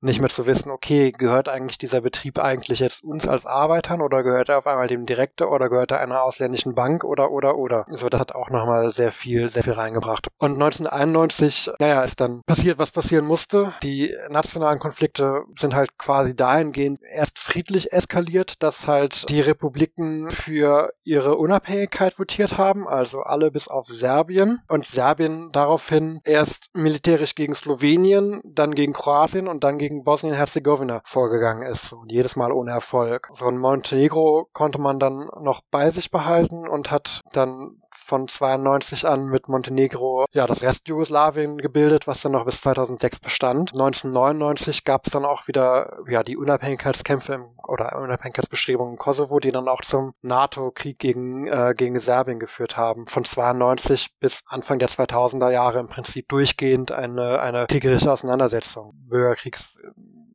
[0.00, 4.22] nicht mehr zu wissen, okay, gehört eigentlich dieser Betrieb eigentlich jetzt uns als Arbeitern oder
[4.22, 7.84] gehört er auf einmal dem Direktor oder gehört er einer ausländischen Bank oder oder oder.
[7.88, 10.28] So, das hat auch nochmal sehr viel, sehr viel reingebracht.
[10.38, 13.74] Und 1991, naja, ist dann passiert, was passieren musste.
[13.82, 20.90] Die nationalen Konflikte sind halt quasi dahingehend erst friedlich eskaliert, dass halt die Republiken für
[21.04, 24.60] ihre Unabhängigkeit votiert haben, also alle bis auf Serbien.
[24.68, 31.02] Und Serbien daraufhin erst militärisch gegen Slowenien, dann gegen Kroatien und dann gegen gegen Bosnien-Herzegowina
[31.04, 33.28] vorgegangen ist und jedes Mal ohne Erfolg.
[33.34, 39.06] So ein Montenegro konnte man dann noch bei sich behalten und hat dann von 92
[39.06, 43.70] an mit Montenegro ja das Rest Jugoslawien gebildet, was dann noch bis 2006 bestand.
[43.72, 49.52] 1999 gab es dann auch wieder ja die Unabhängigkeitskämpfe im, oder Unabhängigkeitsbestrebungen im Kosovo, die
[49.52, 53.06] dann auch zum NATO-Krieg gegen äh, gegen Serbien geführt haben.
[53.06, 59.78] Von 92 bis Anfang der 2000er Jahre im Prinzip durchgehend eine eine kriegerische Auseinandersetzung, Bürgerkriegs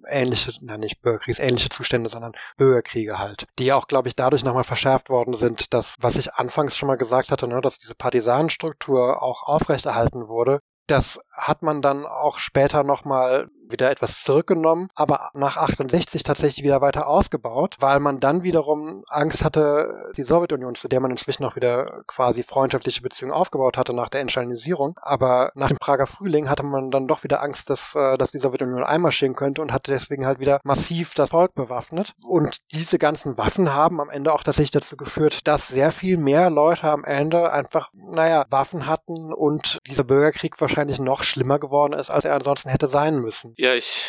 [0.08, 5.10] ähnliche, na nicht bürgerkriegsähnliche Zustände, sondern Bürgerkriege halt, die auch, glaube ich, dadurch nochmal verschärft
[5.10, 9.44] worden sind, dass, was ich anfangs schon mal gesagt hatte, ne, dass diese Partisanenstruktur auch
[9.44, 16.24] aufrechterhalten wurde, das hat man dann auch später nochmal wieder etwas zurückgenommen, aber nach 68
[16.24, 21.12] tatsächlich wieder weiter ausgebaut, weil man dann wiederum Angst hatte, die Sowjetunion, zu der man
[21.12, 24.98] inzwischen auch wieder quasi freundschaftliche Beziehungen aufgebaut hatte nach der Entstalinisierung.
[25.02, 28.40] Aber nach dem Prager Frühling hatte man dann doch wieder Angst, dass, äh, dass die
[28.40, 32.14] Sowjetunion einmarschieren könnte und hatte deswegen halt wieder massiv das Volk bewaffnet.
[32.28, 36.50] Und diese ganzen Waffen haben am Ende auch tatsächlich dazu geführt, dass sehr viel mehr
[36.50, 42.10] Leute am Ende einfach, naja, Waffen hatten und dieser Bürgerkrieg wahrscheinlich noch schlimmer geworden ist,
[42.10, 43.55] als er ansonsten hätte sein müssen.
[43.58, 44.06] Ja, ich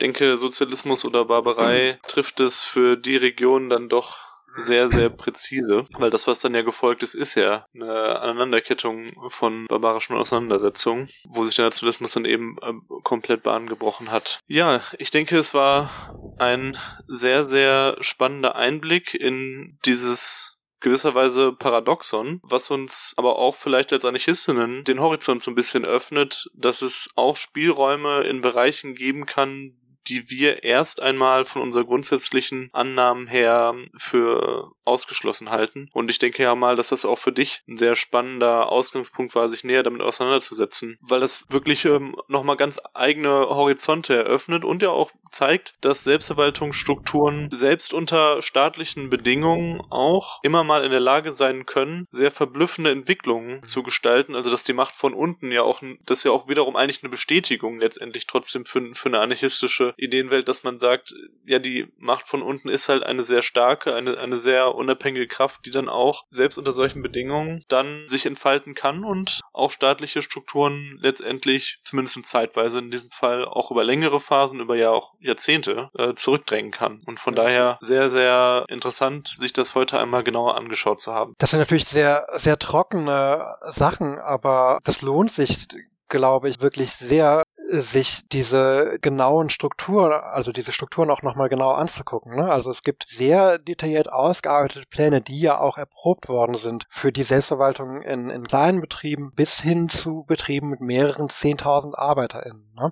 [0.00, 6.10] denke, Sozialismus oder Barbarei trifft es für die Region dann doch sehr, sehr präzise, weil
[6.10, 11.54] das, was dann ja gefolgt ist, ist ja eine Aneinanderkettung von barbarischen Auseinandersetzungen, wo sich
[11.54, 12.72] der Nationalismus dann eben äh,
[13.04, 14.40] komplett Bahn gebrochen hat.
[14.46, 15.90] Ja, ich denke, es war
[16.38, 16.76] ein
[17.06, 24.82] sehr, sehr spannender Einblick in dieses gewisserweise Paradoxon, was uns aber auch vielleicht als Anarchistinnen
[24.84, 29.74] den Horizont so ein bisschen öffnet, dass es auch Spielräume in Bereichen geben kann,
[30.08, 35.88] die wir erst einmal von unserer grundsätzlichen Annahmen her für ausgeschlossen halten.
[35.92, 39.48] Und ich denke ja mal, dass das auch für dich ein sehr spannender Ausgangspunkt war,
[39.48, 44.90] sich näher damit auseinanderzusetzen, weil das wirklich ähm, nochmal ganz eigene Horizonte eröffnet und ja
[44.90, 51.66] auch zeigt, dass Selbstverwaltungsstrukturen selbst unter staatlichen Bedingungen auch immer mal in der Lage sein
[51.66, 54.34] können, sehr verblüffende Entwicklungen zu gestalten.
[54.34, 57.10] Also dass die Macht von unten ja auch, das ist ja auch wiederum eigentlich eine
[57.10, 62.42] Bestätigung letztendlich trotzdem für, für eine anarchistische Ideenwelt, dass man sagt, ja, die Macht von
[62.42, 66.56] unten ist halt eine sehr starke, eine, eine sehr unabhängige Kraft, die dann auch selbst
[66.56, 72.90] unter solchen Bedingungen dann sich entfalten kann und auch staatliche Strukturen letztendlich, zumindest zeitweise in
[72.90, 77.02] diesem Fall, auch über längere Phasen, über ja auch Jahrzehnte äh, zurückdrängen kann.
[77.06, 77.42] Und von ja.
[77.42, 81.34] daher sehr, sehr interessant, sich das heute einmal genauer angeschaut zu haben.
[81.38, 85.66] Das sind natürlich sehr, sehr trockene Sachen, aber das lohnt sich
[86.08, 92.34] glaube ich, wirklich sehr, sich diese genauen Strukturen, also diese Strukturen auch nochmal genau anzugucken.
[92.34, 92.50] Ne?
[92.50, 97.22] Also es gibt sehr detailliert ausgearbeitete Pläne, die ja auch erprobt worden sind für die
[97.22, 102.72] Selbstverwaltung in, in kleinen Betrieben bis hin zu Betrieben mit mehreren zehntausend ArbeiterInnen.
[102.74, 102.90] Ne?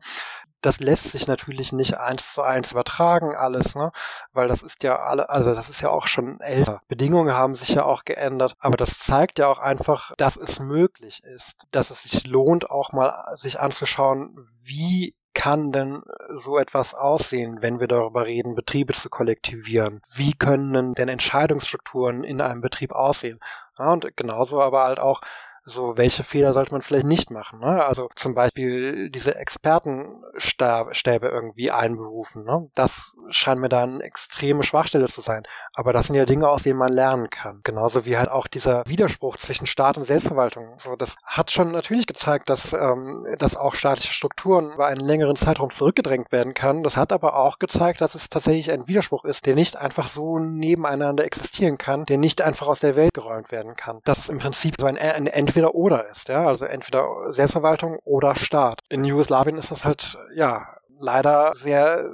[0.66, 3.92] Das lässt sich natürlich nicht eins zu eins übertragen alles, ne?
[4.32, 6.80] Weil das ist ja alle, also das ist ja auch schon älter.
[6.88, 11.22] Bedingungen haben sich ja auch geändert, aber das zeigt ja auch einfach, dass es möglich
[11.22, 16.02] ist, dass es sich lohnt, auch mal sich anzuschauen, wie kann denn
[16.34, 20.00] so etwas aussehen, wenn wir darüber reden, Betriebe zu kollektivieren?
[20.14, 23.38] Wie können denn Entscheidungsstrukturen in einem Betrieb aussehen?
[23.78, 25.20] Ja, und genauso aber halt auch,
[25.68, 27.58] so, welche Fehler sollte man vielleicht nicht machen?
[27.58, 27.84] Ne?
[27.84, 32.44] Also zum Beispiel diese Expertenstäbe irgendwie einberufen.
[32.44, 32.70] Ne?
[32.74, 35.42] Das scheint mir da eine extreme Schwachstelle zu sein.
[35.74, 37.62] Aber das sind ja Dinge, aus denen man lernen kann.
[37.64, 40.78] Genauso wie halt auch dieser Widerspruch zwischen Staat und Selbstverwaltung.
[40.78, 45.34] So, das hat schon natürlich gezeigt, dass, ähm, dass auch staatliche Strukturen über einen längeren
[45.34, 46.84] Zeitraum zurückgedrängt werden kann.
[46.84, 50.38] Das hat aber auch gezeigt, dass es tatsächlich ein Widerspruch ist, der nicht einfach so
[50.38, 54.00] nebeneinander existieren kann, der nicht einfach aus der Welt geräumt werden kann.
[54.04, 55.26] Das ist im Prinzip so ein, ein
[55.56, 58.80] entweder oder ist, ja, also entweder Selbstverwaltung oder Staat.
[58.90, 60.66] In Jugoslawien ist das halt, ja,
[60.98, 62.10] leider sehr,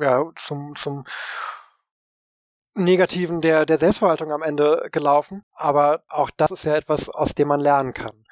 [0.00, 1.04] ja, zum, zum
[2.74, 5.44] Negativen der, der Selbstverwaltung am Ende gelaufen.
[5.54, 8.24] Aber auch das ist ja etwas, aus dem man lernen kann.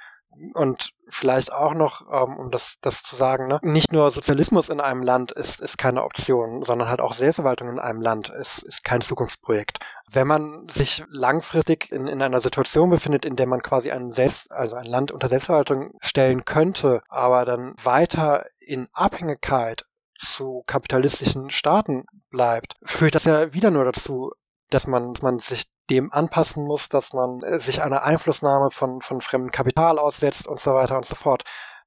[0.54, 3.58] Und vielleicht auch noch, ähm, um das, das zu sagen, ne?
[3.62, 7.78] nicht nur Sozialismus in einem Land ist, ist keine Option, sondern halt auch Selbstverwaltung in
[7.78, 9.78] einem Land ist, ist kein Zukunftsprojekt.
[10.10, 14.50] Wenn man sich langfristig in, in einer Situation befindet, in der man quasi ein Selbst,
[14.50, 19.84] also ein Land unter Selbstverwaltung stellen könnte, aber dann weiter in Abhängigkeit
[20.18, 24.32] zu kapitalistischen Staaten bleibt, führt das ja wieder nur dazu,
[24.74, 29.00] dass man, dass man sich dem anpassen muss, dass man äh, sich einer Einflussnahme von,
[29.00, 31.44] von fremdem Kapital aussetzt und so weiter und so fort.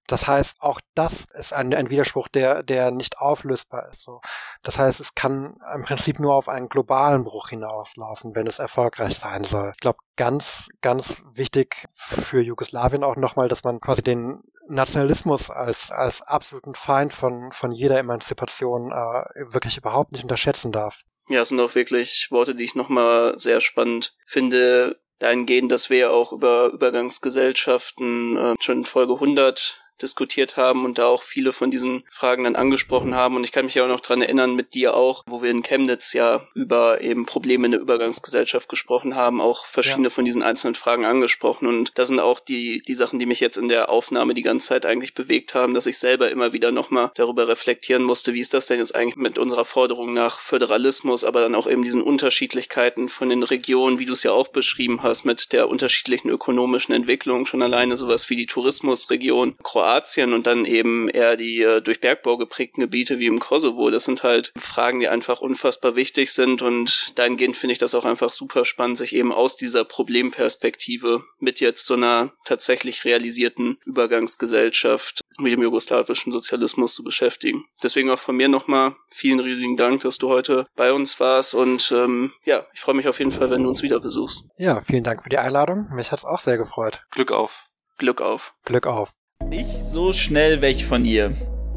[0.07, 4.03] Das heißt, auch das ist ein, ein Widerspruch, der, der nicht auflösbar ist.
[4.03, 4.21] So.
[4.63, 9.17] Das heißt, es kann im Prinzip nur auf einen globalen Bruch hinauslaufen, wenn es erfolgreich
[9.17, 9.71] sein soll.
[9.75, 15.91] Ich glaube, ganz, ganz wichtig für Jugoslawien auch nochmal, dass man quasi den Nationalismus als,
[15.91, 21.01] als absoluten Feind von, von jeder Emanzipation äh, wirklich überhaupt nicht unterschätzen darf.
[21.29, 26.09] Ja, sind auch wirklich Worte, die ich nochmal sehr spannend finde, dahingehend, dass wir ja
[26.09, 31.71] auch über Übergangsgesellschaften äh, schon in Folge 100 diskutiert haben und da auch viele von
[31.71, 33.35] diesen Fragen dann angesprochen haben.
[33.35, 35.63] Und ich kann mich ja auch noch dran erinnern mit dir auch, wo wir in
[35.63, 40.09] Chemnitz ja über eben Probleme in der Übergangsgesellschaft gesprochen haben, auch verschiedene ja.
[40.09, 41.67] von diesen einzelnen Fragen angesprochen.
[41.67, 44.67] Und das sind auch die, die Sachen, die mich jetzt in der Aufnahme die ganze
[44.67, 48.53] Zeit eigentlich bewegt haben, dass ich selber immer wieder nochmal darüber reflektieren musste, wie ist
[48.53, 53.09] das denn jetzt eigentlich mit unserer Forderung nach Föderalismus, aber dann auch eben diesen Unterschiedlichkeiten
[53.09, 57.45] von den Regionen, wie du es ja auch beschrieben hast, mit der unterschiedlichen ökonomischen Entwicklung,
[57.45, 62.01] schon alleine sowas wie die Tourismusregion, Kroatien Kroatien und dann eben eher die äh, durch
[62.01, 63.89] Bergbau geprägten Gebiete wie im Kosovo.
[63.89, 68.03] Das sind halt Fragen, die einfach unfassbar wichtig sind und dahingehend finde ich das auch
[68.03, 75.21] einfach super spannend, sich eben aus dieser Problemperspektive mit jetzt so einer tatsächlich realisierten Übergangsgesellschaft
[75.39, 77.63] mit dem jugoslawischen Sozialismus zu beschäftigen.
[77.81, 81.93] Deswegen auch von mir nochmal vielen riesigen Dank, dass du heute bei uns warst und
[81.95, 84.43] ähm, ja, ich freue mich auf jeden Fall, wenn du uns wieder besuchst.
[84.57, 85.87] Ja, vielen Dank für die Einladung.
[85.93, 87.01] Mich hat's auch sehr gefreut.
[87.11, 87.67] Glück auf.
[87.97, 88.53] Glück auf.
[88.65, 89.13] Glück auf.
[89.49, 91.31] Nicht so schnell weg von ihr.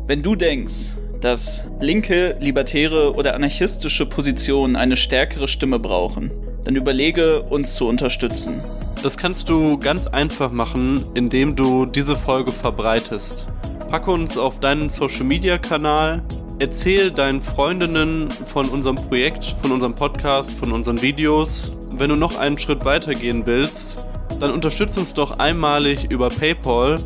[0.09, 6.33] Wenn du denkst, dass linke, libertäre oder anarchistische Positionen eine stärkere Stimme brauchen,
[6.65, 8.61] dann überlege, uns zu unterstützen.
[9.05, 13.47] Das kannst du ganz einfach machen, indem du diese Folge verbreitest.
[13.89, 16.25] Packe uns auf deinen Social Media Kanal,
[16.59, 21.77] erzähl deinen Freundinnen von unserem Projekt, von unserem Podcast, von unseren Videos.
[21.93, 24.09] Wenn du noch einen Schritt weiter gehen willst,
[24.41, 26.97] dann unterstütze uns doch einmalig über PayPal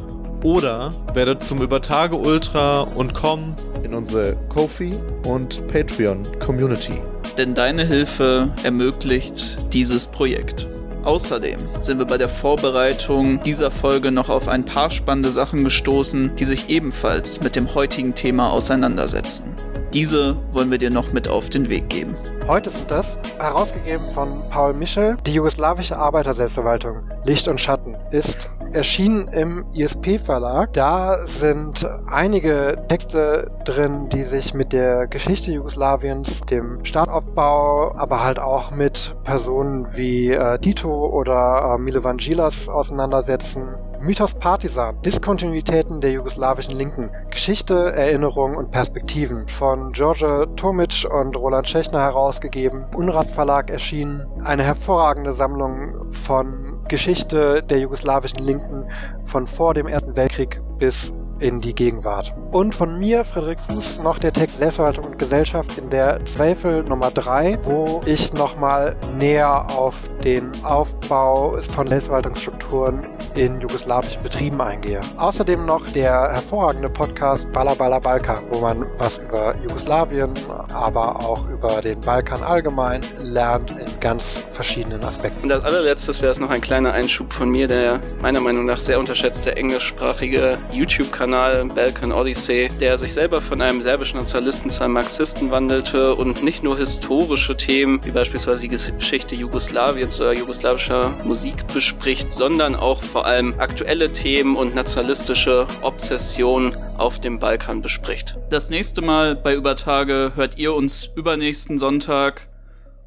[0.45, 4.91] oder werdet zum Übertage Ultra und komm in unsere Kofi
[5.27, 7.03] und Patreon Community.
[7.37, 10.71] Denn deine Hilfe ermöglicht dieses Projekt.
[11.03, 16.37] Außerdem sind wir bei der Vorbereitung dieser Folge noch auf ein paar spannende Sachen gestoßen,
[16.37, 19.55] die sich ebenfalls mit dem heutigen Thema auseinandersetzen.
[19.93, 22.15] Diese wollen wir dir noch mit auf den Weg geben.
[22.47, 29.29] Heute sind das, herausgegeben von Paul Michel, die jugoslawische Arbeiterselbstverwaltung, Licht und Schatten, ist erschienen
[29.29, 30.73] im ISP-Verlag.
[30.73, 38.39] Da sind einige Texte drin, die sich mit der Geschichte Jugoslawiens, dem Staataufbau, aber halt
[38.39, 43.77] auch mit Personen wie äh, Tito oder äh, Milovan Gilas auseinandersetzen.
[44.01, 51.67] Mythos Partisan, Diskontinuitäten der jugoslawischen Linken, Geschichte, Erinnerung und Perspektiven von George Tomic und Roland
[51.67, 58.85] Schechner herausgegeben, Unrast Verlag erschienen, eine hervorragende Sammlung von Geschichte der jugoslawischen Linken
[59.25, 61.13] von vor dem Ersten Weltkrieg bis
[61.45, 62.35] in die Gegenwart.
[62.53, 67.11] Und von mir, Frederik Fuß, noch der Text Selbstverwaltung und Gesellschaft in der Zweifel Nummer
[67.11, 73.01] 3, wo ich nochmal näher auf den Aufbau von Selbstverwaltungsstrukturen
[73.35, 75.01] in jugoslawischen Betrieben eingehe.
[75.19, 80.33] Außerdem noch der hervorragende Podcast Bala Balkan, wo man was über Jugoslawien,
[80.73, 85.45] aber auch über den Balkan allgemein lernt in ganz verschiedenen Aspekten.
[85.45, 88.81] Und als allerletztes wäre es noch ein kleiner Einschub von mir, der meiner Meinung nach
[88.81, 94.95] sehr unterschätzte englischsprachige YouTube-Kanal Balkan Odyssey, der sich selber von einem serbischen Nationalisten zu einem
[94.95, 101.67] Marxisten wandelte und nicht nur historische Themen wie beispielsweise die Geschichte Jugoslawiens oder jugoslawischer Musik
[101.73, 108.37] bespricht, sondern auch vor vor allem aktuelle Themen und nationalistische Obsessionen auf dem Balkan bespricht.
[108.51, 112.49] Das nächste Mal bei Übertage hört ihr uns übernächsten Sonntag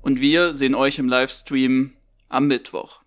[0.02, 1.94] und wir sehen euch im Livestream
[2.30, 3.02] am Mittwoch.